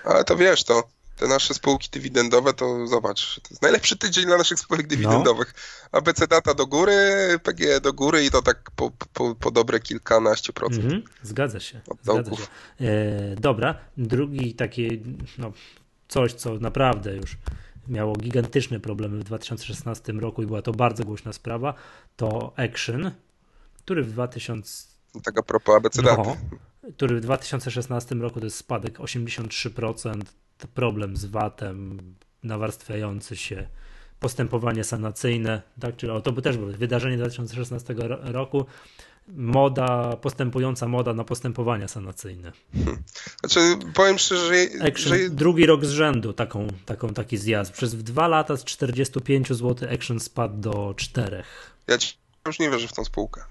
[0.04, 0.82] Ale to wiesz, to
[1.16, 5.54] te nasze spółki dywidendowe, to zobacz, to jest najlepszy tydzień dla naszych spółek dywidendowych.
[5.92, 5.98] No.
[5.98, 6.94] ABC data do góry,
[7.42, 10.84] PGE do góry i to tak po, po, po dobre kilkanaście procent.
[10.84, 11.80] Mhm, zgadza się.
[12.02, 12.42] Zgadza się.
[12.80, 15.02] E, dobra, drugi taki,
[15.38, 15.52] no,
[16.08, 17.36] coś, co naprawdę już
[17.88, 21.74] miało gigantyczne problemy w 2016 roku i była to bardzo głośna sprawa,
[22.16, 23.10] to Action,
[23.78, 24.86] który w 2000...
[25.24, 26.36] Tak a propos ABC no,
[26.96, 30.22] który w 2016 roku to jest spadek 83%,
[30.66, 31.98] problem z VAT-em,
[32.42, 33.68] nawarstwiający się,
[34.20, 38.66] postępowanie sanacyjne, tak, czyli to by też było wydarzenie 2016 roku,
[39.28, 42.52] moda, postępująca moda na postępowania sanacyjne.
[43.40, 44.86] Znaczy, powiem szczerze, że...
[44.86, 45.30] Action, że...
[45.30, 47.72] Drugi rok z rzędu taką, taką, taki zjazd.
[47.72, 51.42] Przez dwa lata z 45 zł Action spadł do 4.
[51.88, 52.14] Ja ci
[52.46, 53.44] już nie wierzę w tą spółkę.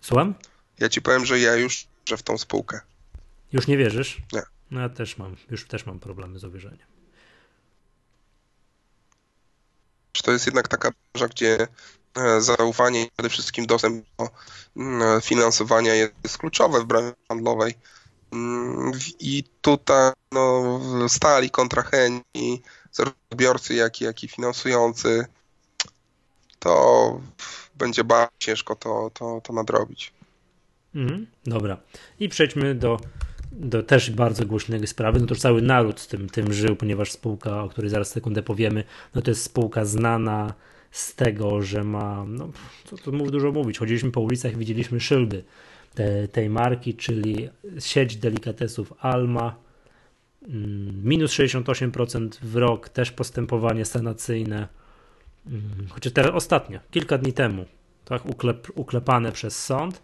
[0.00, 0.34] Słucham?
[0.80, 2.80] Ja ci powiem, że ja już wierzę w tą spółkę.
[3.52, 4.22] Już nie wierzysz?
[4.32, 4.42] Nie.
[4.70, 6.86] No ja też mam, już też mam problemy z uwierzeniem.
[10.22, 11.66] To jest jednak taka branża, gdzie
[12.14, 14.28] e, zaufanie i przede wszystkim dostęp do
[14.76, 17.74] mm, finansowania jest kluczowe w branży handlowej.
[18.32, 25.26] Mm, I tutaj no, stali kontrahenci, zarówno odbiorcy, jak i, jak i finansujący,
[26.58, 27.20] to
[27.74, 30.12] będzie bardzo ciężko to, to, to nadrobić.
[30.94, 31.76] Mhm, dobra.
[32.20, 33.00] I przejdźmy do
[33.52, 37.68] do też bardzo głośnej sprawy, no to cały naród tym, tym żył, ponieważ spółka, o
[37.68, 38.84] której zaraz sekundę powiemy,
[39.14, 40.54] no to jest spółka znana
[40.90, 42.50] z tego, że ma, no
[42.84, 45.44] co tu dużo mówić, chodziliśmy po ulicach, widzieliśmy szyldy
[45.94, 49.56] te, tej marki, czyli sieć delikatesów Alma,
[50.48, 54.68] mm, minus 68% w rok, też postępowanie sanacyjne,
[55.46, 57.64] mm, chociaż teraz ostatnio, kilka dni temu,
[58.04, 60.02] tak, uklep, uklepane przez sąd,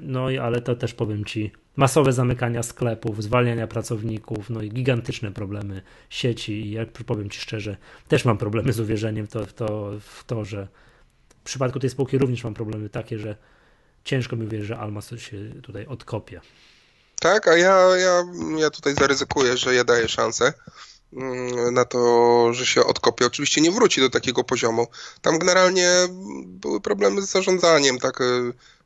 [0.00, 5.32] no i ale to też powiem Ci, masowe zamykania sklepów, zwalniania pracowników, no i gigantyczne
[5.32, 6.52] problemy sieci.
[6.52, 7.76] I jak powiem Ci szczerze,
[8.08, 10.68] też mam problemy z uwierzeniem w to, to, w to że
[11.28, 13.36] w przypadku tej spółki również mam problemy takie, że
[14.04, 16.40] ciężko mi wierzyć, że Alma się tutaj odkopie.
[17.20, 18.24] Tak, a ja, ja,
[18.58, 20.52] ja tutaj zaryzykuję, że ja daję szansę
[21.12, 23.26] mm, na to, że się odkopie.
[23.26, 24.86] Oczywiście nie wróci do takiego poziomu.
[25.20, 25.90] Tam generalnie
[26.44, 28.18] były problemy z zarządzaniem, tak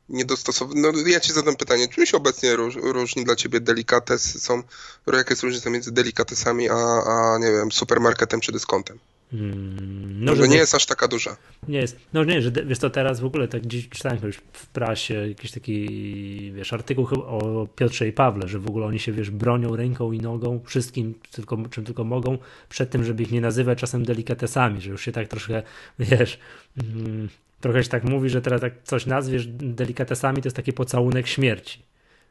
[0.09, 0.81] y, niedostosowane.
[0.81, 4.39] No, ja ci zadam pytanie, czym się obecnie róż, różni dla ciebie delikatesy?
[4.39, 4.63] Są,
[5.07, 8.99] jaka jest różnica między delikatesami a, a, nie wiem, supermarketem czy dyskontem?
[9.33, 11.37] Mm, no, że nie jest aż taka duża.
[11.67, 11.97] Nie jest.
[12.13, 15.51] No nie, że wiesz to teraz w ogóle tak gdzieś czytałem już w prasie jakiś
[15.51, 20.11] taki, wiesz, artykuł o Piotrze i Pawle, że w ogóle oni się, wiesz, bronią ręką
[20.11, 22.37] i nogą, wszystkim, tylko, czym tylko mogą,
[22.69, 25.63] przed tym, żeby ich nie nazywać czasem delikatesami, że już się tak troszkę,
[25.99, 26.39] wiesz,
[26.77, 31.27] mm, trochę się tak mówi, że teraz jak coś nazwiesz delikatesami, to jest taki pocałunek
[31.27, 31.83] śmierci.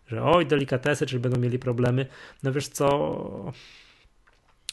[0.09, 2.07] Że oj, delikatesy, czy będą mieli problemy.
[2.43, 3.53] No wiesz co,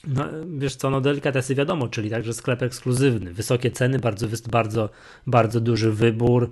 [0.07, 0.25] no,
[0.57, 4.89] wiesz co, no delikatesy wiadomo, czyli także sklep ekskluzywny, wysokie ceny, bardzo, bardzo,
[5.27, 6.51] bardzo duży wybór,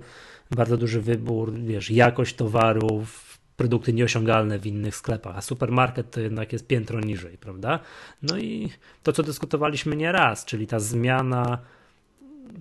[0.50, 6.52] bardzo duży wybór, wiesz, jakość towarów, produkty nieosiągalne w innych sklepach, a supermarket to jednak
[6.52, 7.78] jest piętro niżej, prawda?
[8.22, 8.70] No i
[9.02, 11.58] to, co dyskutowaliśmy nieraz, czyli ta zmiana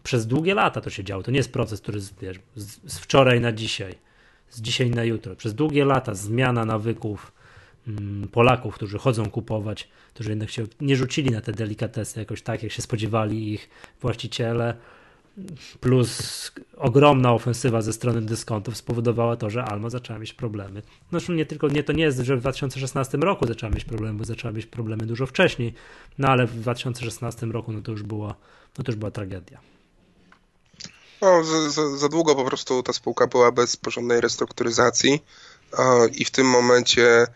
[0.04, 2.14] przez długie lata to się działo, to nie jest proces, który z,
[2.86, 3.96] z wczoraj na dzisiaj,
[4.50, 7.32] z dzisiaj na jutro, przez długie lata zmiana nawyków,
[7.88, 12.64] Mm, Polaków, którzy chodzą kupować, którzy jednak się nie rzucili na te delikatesy jakoś tak,
[12.64, 13.70] jak się spodziewali ich
[14.02, 14.76] właściciele,
[15.80, 20.82] plus ogromna ofensywa ze strony dyskontów spowodowała to, że Alma zaczęła mieć problemy.
[21.12, 24.26] Zresztą nie tylko, nie, to nie jest, że w 2016 roku zaczęła mieć problemy, bo
[24.26, 25.74] zaczęła mieć problemy dużo wcześniej,
[26.18, 28.36] no ale w 2016 roku no to już była,
[28.78, 29.71] no to już była tragedia.
[31.22, 35.24] No, za, za, za długo po prostu ta spółka była bez porządnej restrukturyzacji
[36.14, 37.28] i w tym momencie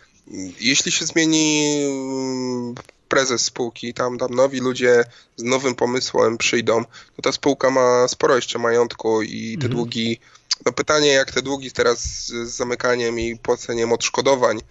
[0.59, 2.75] jeśli się zmieni mm,
[3.07, 5.03] prezes spółki, tam, tam nowi ludzie
[5.37, 6.83] z nowym pomysłem przyjdą,
[7.15, 9.71] to ta spółka ma sporo jeszcze majątku i te mhm.
[9.71, 10.19] długi,
[10.65, 14.61] no pytanie jak te długi teraz z zamykaniem i płaceniem odszkodowań,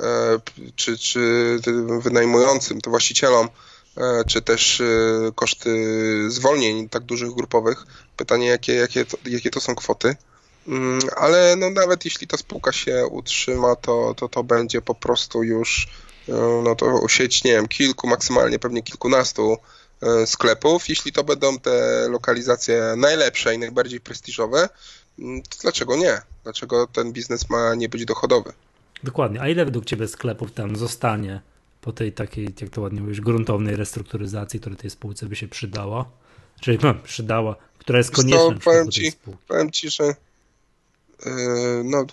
[0.00, 0.40] e,
[0.76, 1.20] czy, czy
[2.00, 3.48] wynajmującym, to właścicielom,
[3.96, 4.84] e, czy też e,
[5.34, 5.70] koszty
[6.30, 10.16] zwolnień tak dużych grupowych, pytanie jakie, jakie, to, jakie to są kwoty.
[10.68, 15.42] Mm, ale no nawet jeśli ta spółka się utrzyma, to, to, to będzie po prostu
[15.42, 15.88] już
[16.28, 19.56] e, no to sieć, nie wiem, kilku, maksymalnie pewnie kilkunastu
[20.02, 20.88] e, sklepów.
[20.88, 24.68] Jeśli to będą te lokalizacje najlepsze i najbardziej prestiżowe,
[25.18, 26.20] mm, to dlaczego nie?
[26.44, 28.52] Dlaczego ten biznes ma nie być dochodowy?
[29.02, 29.40] Dokładnie.
[29.40, 31.40] A ile według Ciebie sklepów tam zostanie
[31.80, 36.10] po tej takiej, jak to ładnie mówisz, gruntownej restrukturyzacji, która tej spółce by się przydała?
[36.60, 38.38] Czyli no, przydała, która jest konieczna.
[38.38, 39.12] To, powiem, ci,
[39.48, 40.14] powiem Ci, że
[41.26, 41.30] E,
[41.84, 42.06] no,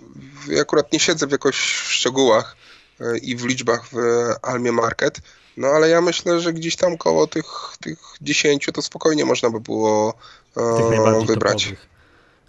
[0.47, 2.55] ja akurat nie siedzę w jakoś szczegółach
[2.99, 3.95] e, i w liczbach w
[4.41, 5.21] Almie Market,
[5.57, 7.45] no ale ja myślę, że gdzieś tam koło tych,
[7.81, 10.13] tych 10 to spokojnie można by było
[10.57, 11.73] e, wybrać.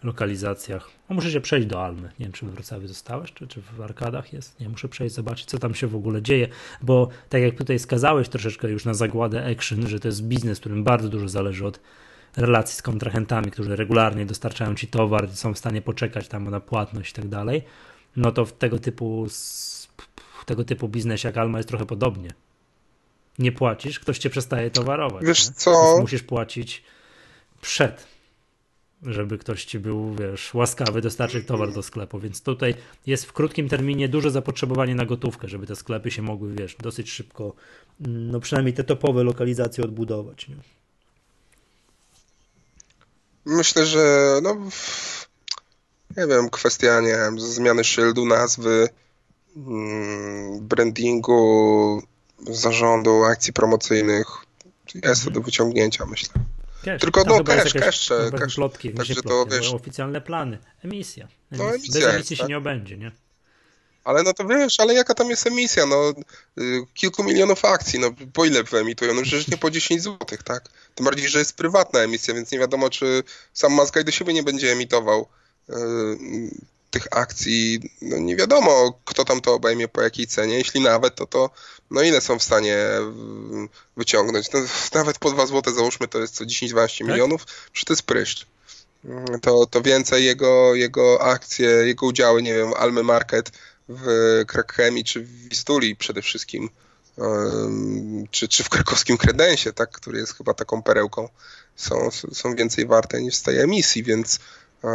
[0.05, 0.91] Lokalizacjach.
[1.09, 2.03] No, muszę się przejść do Almy.
[2.03, 4.61] Nie wiem, czy w Wrocławiu zostałeś, czy, czy w Arkadach jest.
[4.61, 6.49] Nie, muszę przejść, zobaczyć, co tam się w ogóle dzieje,
[6.83, 10.85] bo tak jak tutaj skazałeś troszeczkę już na zagładę Action, że to jest biznes, którym
[10.85, 11.81] bardzo dużo zależy od
[12.37, 17.11] relacji z kontrahentami, którzy regularnie dostarczają ci towar, są w stanie poczekać tam na płatność
[17.11, 17.63] i tak dalej,
[18.17, 19.27] no to w tego typu,
[20.41, 22.31] w tego typu biznesie jak Alma jest trochę podobnie.
[23.39, 25.25] Nie płacisz, ktoś cię przestaje towarować.
[25.25, 25.55] Wiesz nie?
[25.55, 25.99] co?
[26.01, 26.83] musisz płacić
[27.61, 28.07] przed,
[29.03, 32.75] żeby ktoś ci był, wiesz, łaskawy dostarczyć towar do sklepu, więc tutaj
[33.07, 37.11] jest w krótkim terminie duże zapotrzebowanie na gotówkę, żeby te sklepy się mogły, wiesz, dosyć
[37.11, 37.55] szybko,
[38.01, 40.49] no przynajmniej te topowe lokalizacje odbudować.
[40.49, 40.57] Nie?
[43.45, 44.57] Myślę, że no,
[46.17, 48.89] nie wiem, kwestia, nie wiem, zmiany szyldu, nazwy,
[49.57, 52.03] mm, brandingu,
[52.51, 54.27] zarządu, akcji promocyjnych.
[55.05, 56.35] Jest to do wyciągnięcia, myślę.
[56.85, 57.01] Cash.
[57.01, 58.55] Tylko no cash, cash, cash.
[58.55, 60.59] Plotki, Także plotki, to, wiesz, oficjalne plany.
[60.85, 61.29] Emisja.
[61.53, 61.67] emisja.
[61.67, 62.49] No, emisja Bez emisji jest, się tak?
[62.49, 63.13] nie obędzie, nie?
[64.05, 65.87] Ale no to wiesz, ale jaka tam jest emisja?
[65.87, 66.13] No,
[66.59, 69.15] y, kilku milionów akcji, no po ile wyemitują?
[69.15, 70.69] No przecież nie po 10 zł, tak?
[70.95, 74.43] Tym bardziej, że jest prywatna emisja, więc nie wiadomo, czy sam Mazgaj do siebie nie
[74.43, 75.29] będzie emitował
[75.71, 75.75] y,
[76.93, 77.91] tych akcji.
[78.03, 80.59] No nie wiadomo, kto tam to obejmie, po jakiej cenie.
[80.59, 81.51] Jeśli nawet, to to
[81.91, 84.53] no ile są w stanie y, wyciągnąć?
[84.53, 84.61] No,
[84.95, 87.09] nawet po 2 zł załóżmy, to jest co 10-12 tak?
[87.09, 88.47] milionów, że to jest pryszcz.
[89.43, 93.51] To, to więcej jego, jego akcje, jego udziały, nie wiem, Almy Market
[93.89, 94.07] w
[94.47, 96.71] Krakchemii czy w Wistuli przede wszystkim,
[98.31, 101.29] czy, czy w krakowskim kredensie, tak, który jest chyba taką perełką,
[101.77, 104.39] są, są więcej warte niż z tej emisji, więc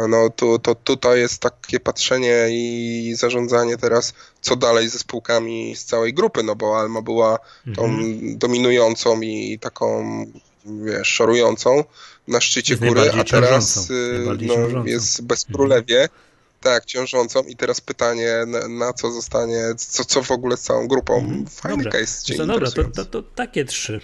[0.08, 5.84] no, to, to tutaj jest takie patrzenie i zarządzanie teraz, co dalej ze spółkami z
[5.84, 7.38] całej grupy, no bo Alma była
[7.76, 8.38] tą mhm.
[8.38, 10.24] dominującą i taką,
[10.64, 11.84] wiesz, szorującą
[12.28, 16.00] na szczycie góry, a teraz y, no, jest bez królewie.
[16.00, 16.28] Mhm
[16.60, 20.88] tak, ciążącą i teraz pytanie, na, na co zostanie, co, co w ogóle z całą
[20.88, 21.18] grupą.
[21.18, 21.46] Mhm.
[21.46, 22.00] Fajny dobra.
[22.00, 24.00] case, no dobra, to, to, to takie trzy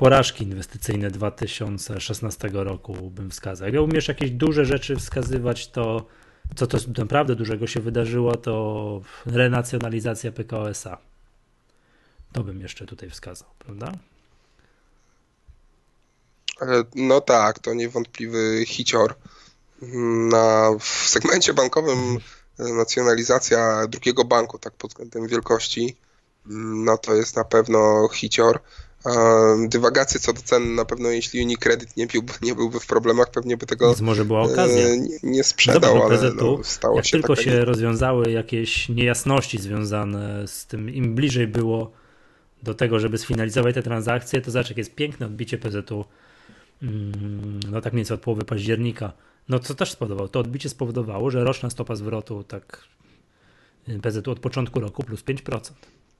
[0.00, 3.68] porażki inwestycyjne 2016 roku bym wskazał.
[3.68, 6.06] Jak umiesz jakieś duże rzeczy wskazywać, to
[6.56, 10.98] co to naprawdę dużego się wydarzyło, to renacjonalizacja PKO SA.
[12.32, 13.92] To bym jeszcze tutaj wskazał, prawda?
[16.94, 19.14] No tak, to niewątpliwy hicior.
[20.30, 22.18] Na, w segmencie bankowym
[22.58, 25.96] nacjonalizacja drugiego banku, tak pod względem wielkości,
[26.84, 28.60] no to jest na pewno hicior.
[29.68, 33.56] Dywagacje co do cen, na pewno jeśli Unicredit nie, pił, nie byłby w problemach, pewnie
[33.56, 34.88] by tego Więc może była okazja.
[34.88, 38.88] E, nie, nie sprzedał, Zobacz, ale no, stało jak się tylko tak, się rozwiązały jakieś
[38.88, 41.90] niejasności związane z tym, im bliżej było
[42.62, 46.04] do tego, żeby sfinalizować te transakcje, to zobacz, jak jest piękne odbicie PZU
[46.82, 49.12] mm, no tak mniej więcej od połowy października.
[49.48, 50.28] No co też spowodowało?
[50.28, 52.84] To odbicie spowodowało, że roczna stopa zwrotu tak
[54.02, 55.60] PZU od początku roku plus 5%.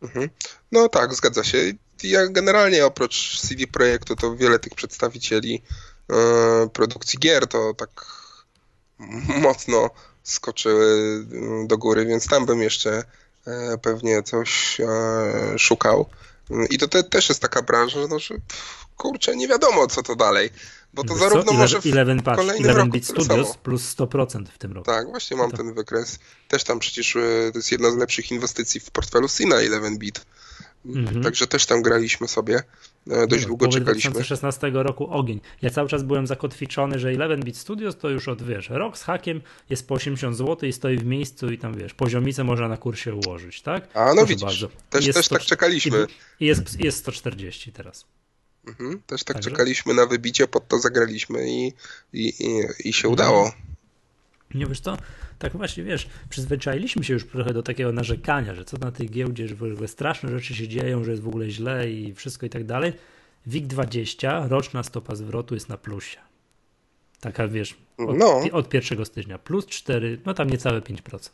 [0.02, 0.30] Mhm.
[0.72, 1.58] No tak, zgadza się.
[2.02, 5.62] Ja generalnie oprócz CD Projektu to wiele tych przedstawicieli
[6.10, 8.06] e, produkcji gier to tak
[9.42, 9.90] mocno
[10.22, 11.24] skoczyły
[11.66, 13.04] do góry, więc tam bym jeszcze
[13.46, 16.06] e, pewnie coś e, szukał.
[16.70, 20.50] I to te, też jest taka branża, że pff, kurczę, nie wiadomo co to dalej.
[20.94, 21.58] Bo to Wiesz zarówno co?
[21.58, 24.86] może w Eleven, patrz, kolejnym 11 Bit Studios plus 100% w tym roku.
[24.86, 25.56] Tak, właśnie mam to.
[25.56, 26.18] ten wykres.
[26.48, 27.12] Też tam przecież
[27.52, 30.26] to jest jedna z lepszych inwestycji w portfelu Sina 11 Bit.
[30.86, 31.22] Mhm.
[31.22, 32.62] Także też tam graliśmy sobie.
[33.10, 34.10] E, dość no, długo czekaliśmy.
[34.10, 35.40] 2016 roku ogień.
[35.62, 39.02] Ja cały czas byłem zakotwiczony, że 11 Bit Studios to już od wiesz, rok z
[39.02, 42.76] hakiem jest po 80 zł i stoi w miejscu i tam wiesz, poziomicę można na
[42.76, 43.88] kursie ułożyć, tak?
[43.94, 44.68] A no Proszę widzisz, bardzo.
[44.90, 46.06] też, też 100, tak czekaliśmy.
[46.40, 48.06] I jest, jest 140 teraz.
[48.70, 49.50] Mhm, też tak Także?
[49.50, 51.72] czekaliśmy na wybicie, pod to zagraliśmy i,
[52.12, 53.52] i, i, i się udało.
[54.54, 54.96] Nie wiesz co,
[55.38, 59.48] tak właśnie wiesz, przyzwyczailiśmy się już trochę do takiego narzekania, że co na tej giełdzie,
[59.48, 62.50] że w ogóle straszne rzeczy się dzieją, że jest w ogóle źle i wszystko i
[62.50, 62.92] tak dalej.
[63.48, 66.18] WIG20, roczna stopa zwrotu jest na plusie.
[67.20, 68.40] Taka wiesz, od, no.
[68.52, 71.30] od 1 stycznia, plus 4, no tam niecałe 5%.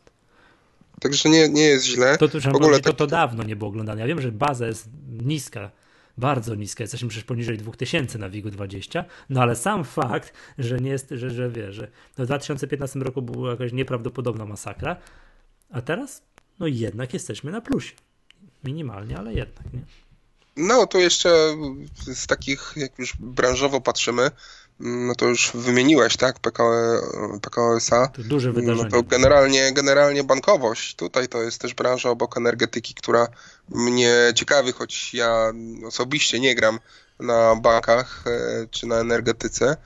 [1.01, 2.19] Także nie, nie jest źle.
[2.19, 4.01] To, to, w ogóle to, to dawno nie było oglądane.
[4.01, 4.89] Ja wiem, że baza jest
[5.25, 5.71] niska,
[6.19, 10.91] bardzo niska, jesteśmy przecież poniżej 2000 na WIG-u 20, no ale sam fakt, że nie
[10.91, 14.97] jest, że, że wie, że w 2015 roku była jakaś nieprawdopodobna masakra,
[15.71, 16.23] a teraz
[16.59, 17.95] no jednak jesteśmy na plusie.
[18.65, 19.81] Minimalnie, ale jednak, nie?
[20.57, 21.57] No, to jeszcze
[22.07, 24.31] z takich, jak już branżowo patrzymy,
[24.81, 26.73] no to już wymieniłeś, tak, PKO,
[27.43, 28.07] PKO SA.
[28.07, 28.89] To duże wydarzenie.
[28.93, 30.95] No to generalnie, generalnie bankowość.
[30.95, 33.29] Tutaj to jest też branża obok energetyki, która
[33.69, 35.53] mnie ciekawi, choć ja
[35.87, 36.79] osobiście nie gram
[37.21, 39.77] na bankach e, czy na energetyce,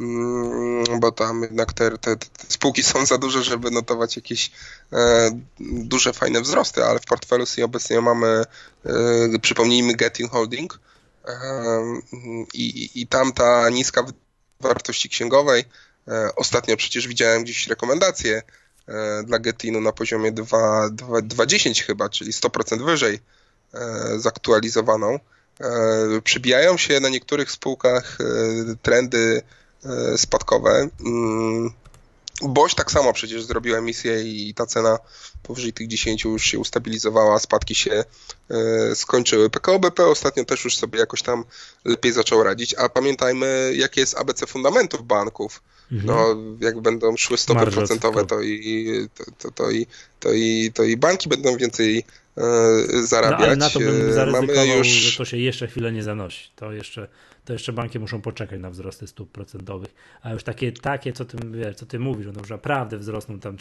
[0.00, 4.50] mm, bo tam jednak te, te, te spółki są za duże, żeby notować jakieś
[4.92, 8.44] e, duże, fajne wzrosty, ale w portfelu sobie obecnie mamy,
[8.86, 10.80] e, przypomnijmy, Getting Holding,
[12.54, 14.04] i, i tam ta niska
[14.62, 15.64] wartości księgowej.
[16.08, 18.42] E, ostatnio przecież widziałem gdzieś rekomendacje
[18.88, 23.20] e, dla Getinu na poziomie 2,10 chyba, czyli 100% wyżej
[23.74, 25.18] e, zaktualizowaną.
[26.24, 28.18] Przybijają się na niektórych spółkach
[28.82, 29.42] trendy
[30.16, 30.88] spadkowe.
[32.40, 34.98] Boś tak samo przecież zrobił emisję i ta cena
[35.42, 38.04] powyżej tych 10 już się ustabilizowała, spadki się
[38.50, 39.50] e, skończyły.
[39.50, 41.44] PKO BP ostatnio też już sobie jakoś tam
[41.84, 45.62] lepiej zaczął radzić, a pamiętajmy jakie jest ABC fundamentów banków.
[45.92, 46.06] Mhm.
[46.06, 49.86] No, jak będą szły stopy procentowe, to i, to, to, to, i,
[50.20, 52.04] to, i, to i banki będą więcej
[52.36, 52.42] e,
[53.02, 53.40] zarabiać.
[53.40, 54.86] No, ale na to bym zaryzykował, już...
[54.86, 56.50] że to się jeszcze chwilę nie zanosi.
[56.56, 57.08] To jeszcze
[57.44, 59.94] to jeszcze banki muszą poczekać na wzrosty stóp procentowych.
[60.22, 63.56] A już takie, takie co, ty, wiesz, co ty mówisz, że naprawdę wzrosną tam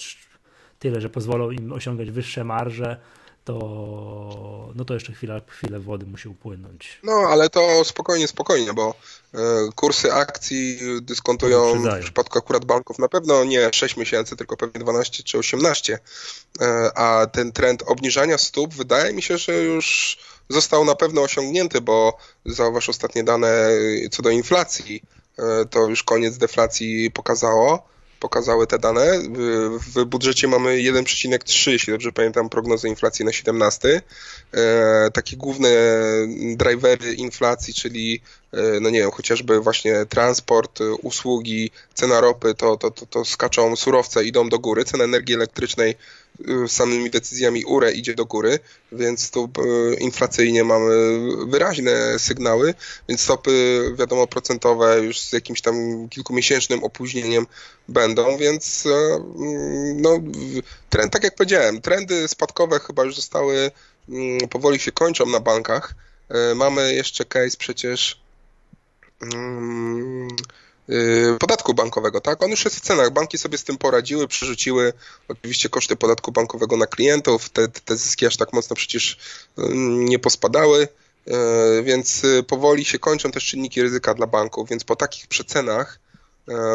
[0.80, 2.98] tyle, że pozwolą im osiągać wyższe marże,
[3.46, 7.00] to, no to jeszcze chwilę, chwilę wody musi upłynąć.
[7.04, 8.96] No, ale to spokojnie, spokojnie, bo
[9.34, 9.38] y,
[9.76, 15.24] kursy akcji dyskontują w przypadku akurat banków na pewno nie 6 miesięcy, tylko pewnie 12
[15.24, 16.00] czy 18, y,
[16.66, 20.18] e, a ten trend obniżania stóp wydaje mi się, że już
[20.52, 23.70] został na pewno osiągnięty, bo zauważ ostatnie dane
[24.12, 25.04] co do inflacji,
[25.40, 29.20] e, to już koniec deflacji pokazało, pokazały te dane.
[29.96, 34.02] W budżecie mamy 1,3, jeśli dobrze pamiętam, prognozę inflacji na 17.
[34.54, 35.70] E, takie główne
[36.56, 38.22] drivery inflacji, czyli
[38.82, 44.26] no nie wiem, chociażby właśnie transport, usługi, cena ropy, to, to, to, to skaczą surowce,
[44.26, 46.21] idą do góry, cena energii elektrycznej Y,
[46.68, 48.60] samymi decyzjami URE idzie do góry,
[48.92, 49.50] więc tu
[49.94, 52.74] y, inflacyjnie mamy wyraźne sygnały,
[53.10, 57.48] więc stopy wiadomo procentowe już z jakimś tam kilkumiesięcznym opóźnieniem
[57.88, 58.90] będą, więc y,
[59.96, 60.20] no
[60.90, 63.72] trend, tak jak powiedziałem, trendy spadkowe chyba już zostały
[64.10, 65.96] mm, powoli się kończą na bankach.
[66.56, 68.22] Mamy jeszcze case przecież
[69.34, 70.71] mm, Y,
[71.40, 72.44] podatku bankowego, tak?
[72.44, 73.12] On już jest w cenach.
[73.14, 74.94] Banki sobie z tym poradziły, przerzuciły
[75.28, 77.50] oczywiście koszty podatku bankowego na klientów.
[77.50, 79.18] Te, te zyski aż tak mocno przecież
[79.60, 79.62] y,
[80.10, 80.88] nie pospadały.
[81.84, 86.00] więc powoli się kończą też czynniki ryzyka dla banków, więc po takich przecenach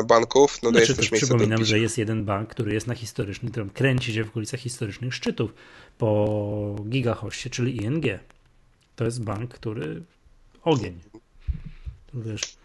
[0.07, 3.53] banków, no znaczy, jest też miejsce Przypominam, że jest jeden bank, który jest na historycznym,
[3.53, 5.51] który kręci się w okolicach historycznych szczytów
[5.99, 8.05] po gigahoście, czyli ING.
[8.97, 10.03] To jest bank, który
[10.63, 11.01] ogień.
[12.15, 12.57] Wiesz,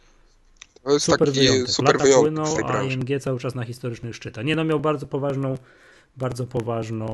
[0.84, 1.70] to jest super taki wyjątek.
[1.70, 4.46] super Lata wyjątek płynął, a ING cały czas na historycznych szczytach.
[4.46, 5.56] Nie no, miał bardzo poważną
[6.18, 7.08] bardzo poważną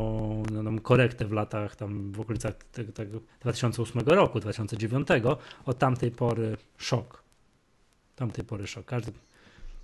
[0.51, 5.07] no, no, korektę w latach tam w okolicach tego, tego 2008 roku, 2009.
[5.65, 7.23] Od tamtej pory szok.
[8.15, 8.85] Tamtej pory szok.
[8.85, 9.11] Każdy...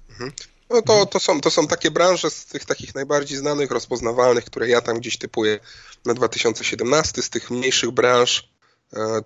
[0.09, 0.31] Mhm.
[0.69, 4.69] No to, to, są, to są takie branże z tych takich najbardziej znanych, rozpoznawalnych, które
[4.69, 5.59] ja tam gdzieś typuję
[6.05, 8.52] na 2017, z tych mniejszych branż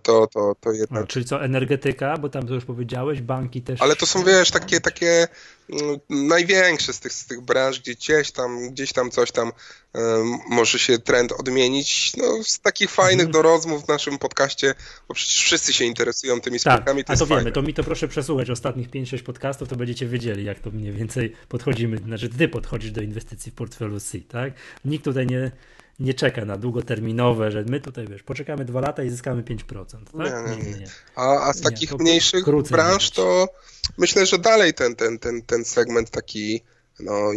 [0.04, 1.08] to, to, to jednak...
[1.08, 3.82] Czyli co, energetyka, bo tam to już powiedziałeś, banki też...
[3.82, 5.28] Ale to są, wiesz, takie, takie
[5.70, 9.52] mm, największe z tych, z tych branż, gdzie gdzieś tam, gdzieś tam coś tam
[9.94, 12.16] um, może się trend odmienić.
[12.18, 13.32] No, z takich fajnych mhm.
[13.32, 14.74] do rozmów w naszym podcaście,
[15.08, 17.52] bo przecież wszyscy się interesują tymi tak, to a to wiemy, fajne.
[17.52, 21.36] to mi to proszę przesłuchać ostatnich 5-6 podcastów, to będziecie wiedzieli, jak to mniej więcej
[21.50, 24.54] podchodzimy, znaczy ty podchodzisz do inwestycji w portfelu C, tak?
[24.86, 25.52] Nikt tutaj nie
[26.00, 29.86] nie czeka na długoterminowe, że my tutaj, wiesz, poczekamy dwa lata i zyskamy 5%.
[29.86, 30.50] Tak?
[30.50, 30.88] Nie, nie, nie.
[31.16, 33.48] A, a z takich mniejszych branż to
[33.98, 36.62] myślę, że dalej ten, ten, ten, ten segment taki
[37.00, 37.32] no,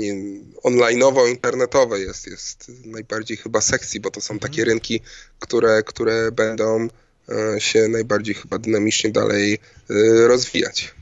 [0.62, 4.50] onlineowo-internetowy jest, jest najbardziej chyba sekcji, bo to są mhm.
[4.50, 5.00] takie rynki,
[5.38, 6.88] które, które będą
[7.28, 9.54] e, się najbardziej chyba dynamicznie dalej
[9.90, 9.94] e,
[10.28, 10.94] rozwijać.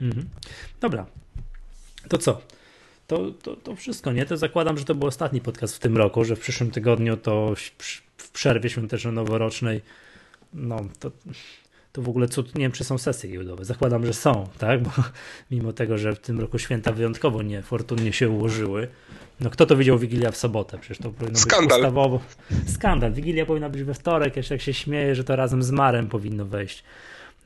[0.00, 0.28] Mhm.
[0.80, 1.06] Dobra.
[2.08, 2.40] To co?
[3.08, 4.26] To, to, to wszystko, nie?
[4.26, 7.54] To zakładam, że to był ostatni podcast w tym roku, że w przyszłym tygodniu to
[8.16, 9.80] w przerwie świąteczno-noworocznej,
[10.52, 11.10] no to,
[11.92, 13.64] to w ogóle cud, nie wiem, czy są sesje giełdowe.
[13.64, 14.82] Zakładam, że są, tak?
[14.82, 14.90] Bo
[15.50, 18.88] mimo tego, że w tym roku święta wyjątkowo niefortunnie się ułożyły.
[19.40, 20.78] No kto to widział Wigilia w sobotę?
[20.78, 21.62] Przecież to powinno Skandal.
[21.62, 22.20] być podstawowo.
[22.66, 23.12] Skandal.
[23.12, 26.44] Wigilia powinna być we wtorek, jeszcze jak się śmieje, że to razem z Marem powinno
[26.44, 26.84] wejść.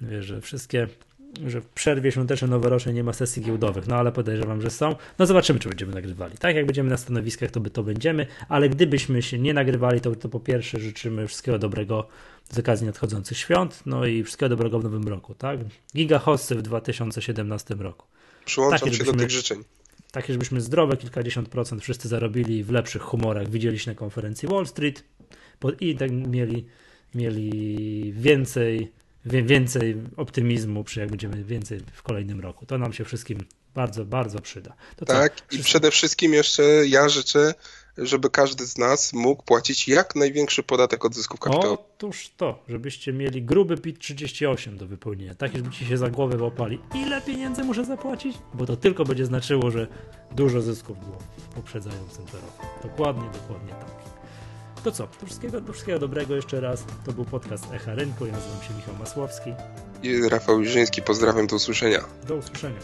[0.01, 0.89] Wiesz, że wszystkie
[1.47, 4.97] że w przerwie świąteczno-noworocznej nie ma sesji giełdowych, no ale podejrzewam, że są.
[5.19, 6.39] No zobaczymy, czy będziemy nagrywali.
[6.39, 10.17] Tak jak będziemy na stanowiskach, to by to będziemy, ale gdybyśmy się nie nagrywali, to,
[10.17, 12.09] to po pierwsze życzymy wszystkiego dobrego
[12.51, 15.61] z okazji nadchodzących świąt, no i wszystkiego dobrego w nowym roku, tak?
[15.97, 18.07] Giga hosty w 2017 roku.
[18.45, 19.65] Przyłączam tak, się do tych życzeń.
[20.13, 23.49] Takie, żebyśmy zdrowe kilkadziesiąt procent wszyscy zarobili w lepszych humorach.
[23.49, 25.05] Widzieliśmy na konferencji Wall Street
[25.81, 26.67] i tak mieli,
[27.15, 28.93] mieli więcej
[29.25, 32.67] więcej optymizmu, przy jak będziemy więcej w kolejnym roku.
[32.67, 33.39] To nam się wszystkim
[33.75, 34.75] bardzo, bardzo przyda.
[34.97, 35.57] To tak, co?
[35.57, 37.55] i przede wszystkim jeszcze ja życzę,
[37.99, 41.75] żeby każdy z nas mógł płacić jak największy podatek od zysków kapitału.
[41.75, 46.81] Otóż to, żebyście mieli gruby PIT 38 do wypełnienia, tak żebyście się za głowę łapali.
[46.95, 48.37] Ile pieniędzy muszę zapłacić?
[48.55, 49.87] Bo to tylko będzie znaczyło, że
[50.37, 52.67] dużo zysków było w poprzedzającym roku.
[52.83, 54.12] Dokładnie, dokładnie tak.
[54.85, 56.85] To co, do wszystkiego, do wszystkiego dobrego jeszcze raz.
[57.07, 58.27] To był podcast Echa Rynku.
[58.27, 59.55] Ja nazywam się Michał Masłowski.
[60.03, 61.03] I Rafał Jużyński.
[61.03, 62.01] Pozdrawiam, do usłyszenia.
[62.29, 62.81] Do usłyszenia.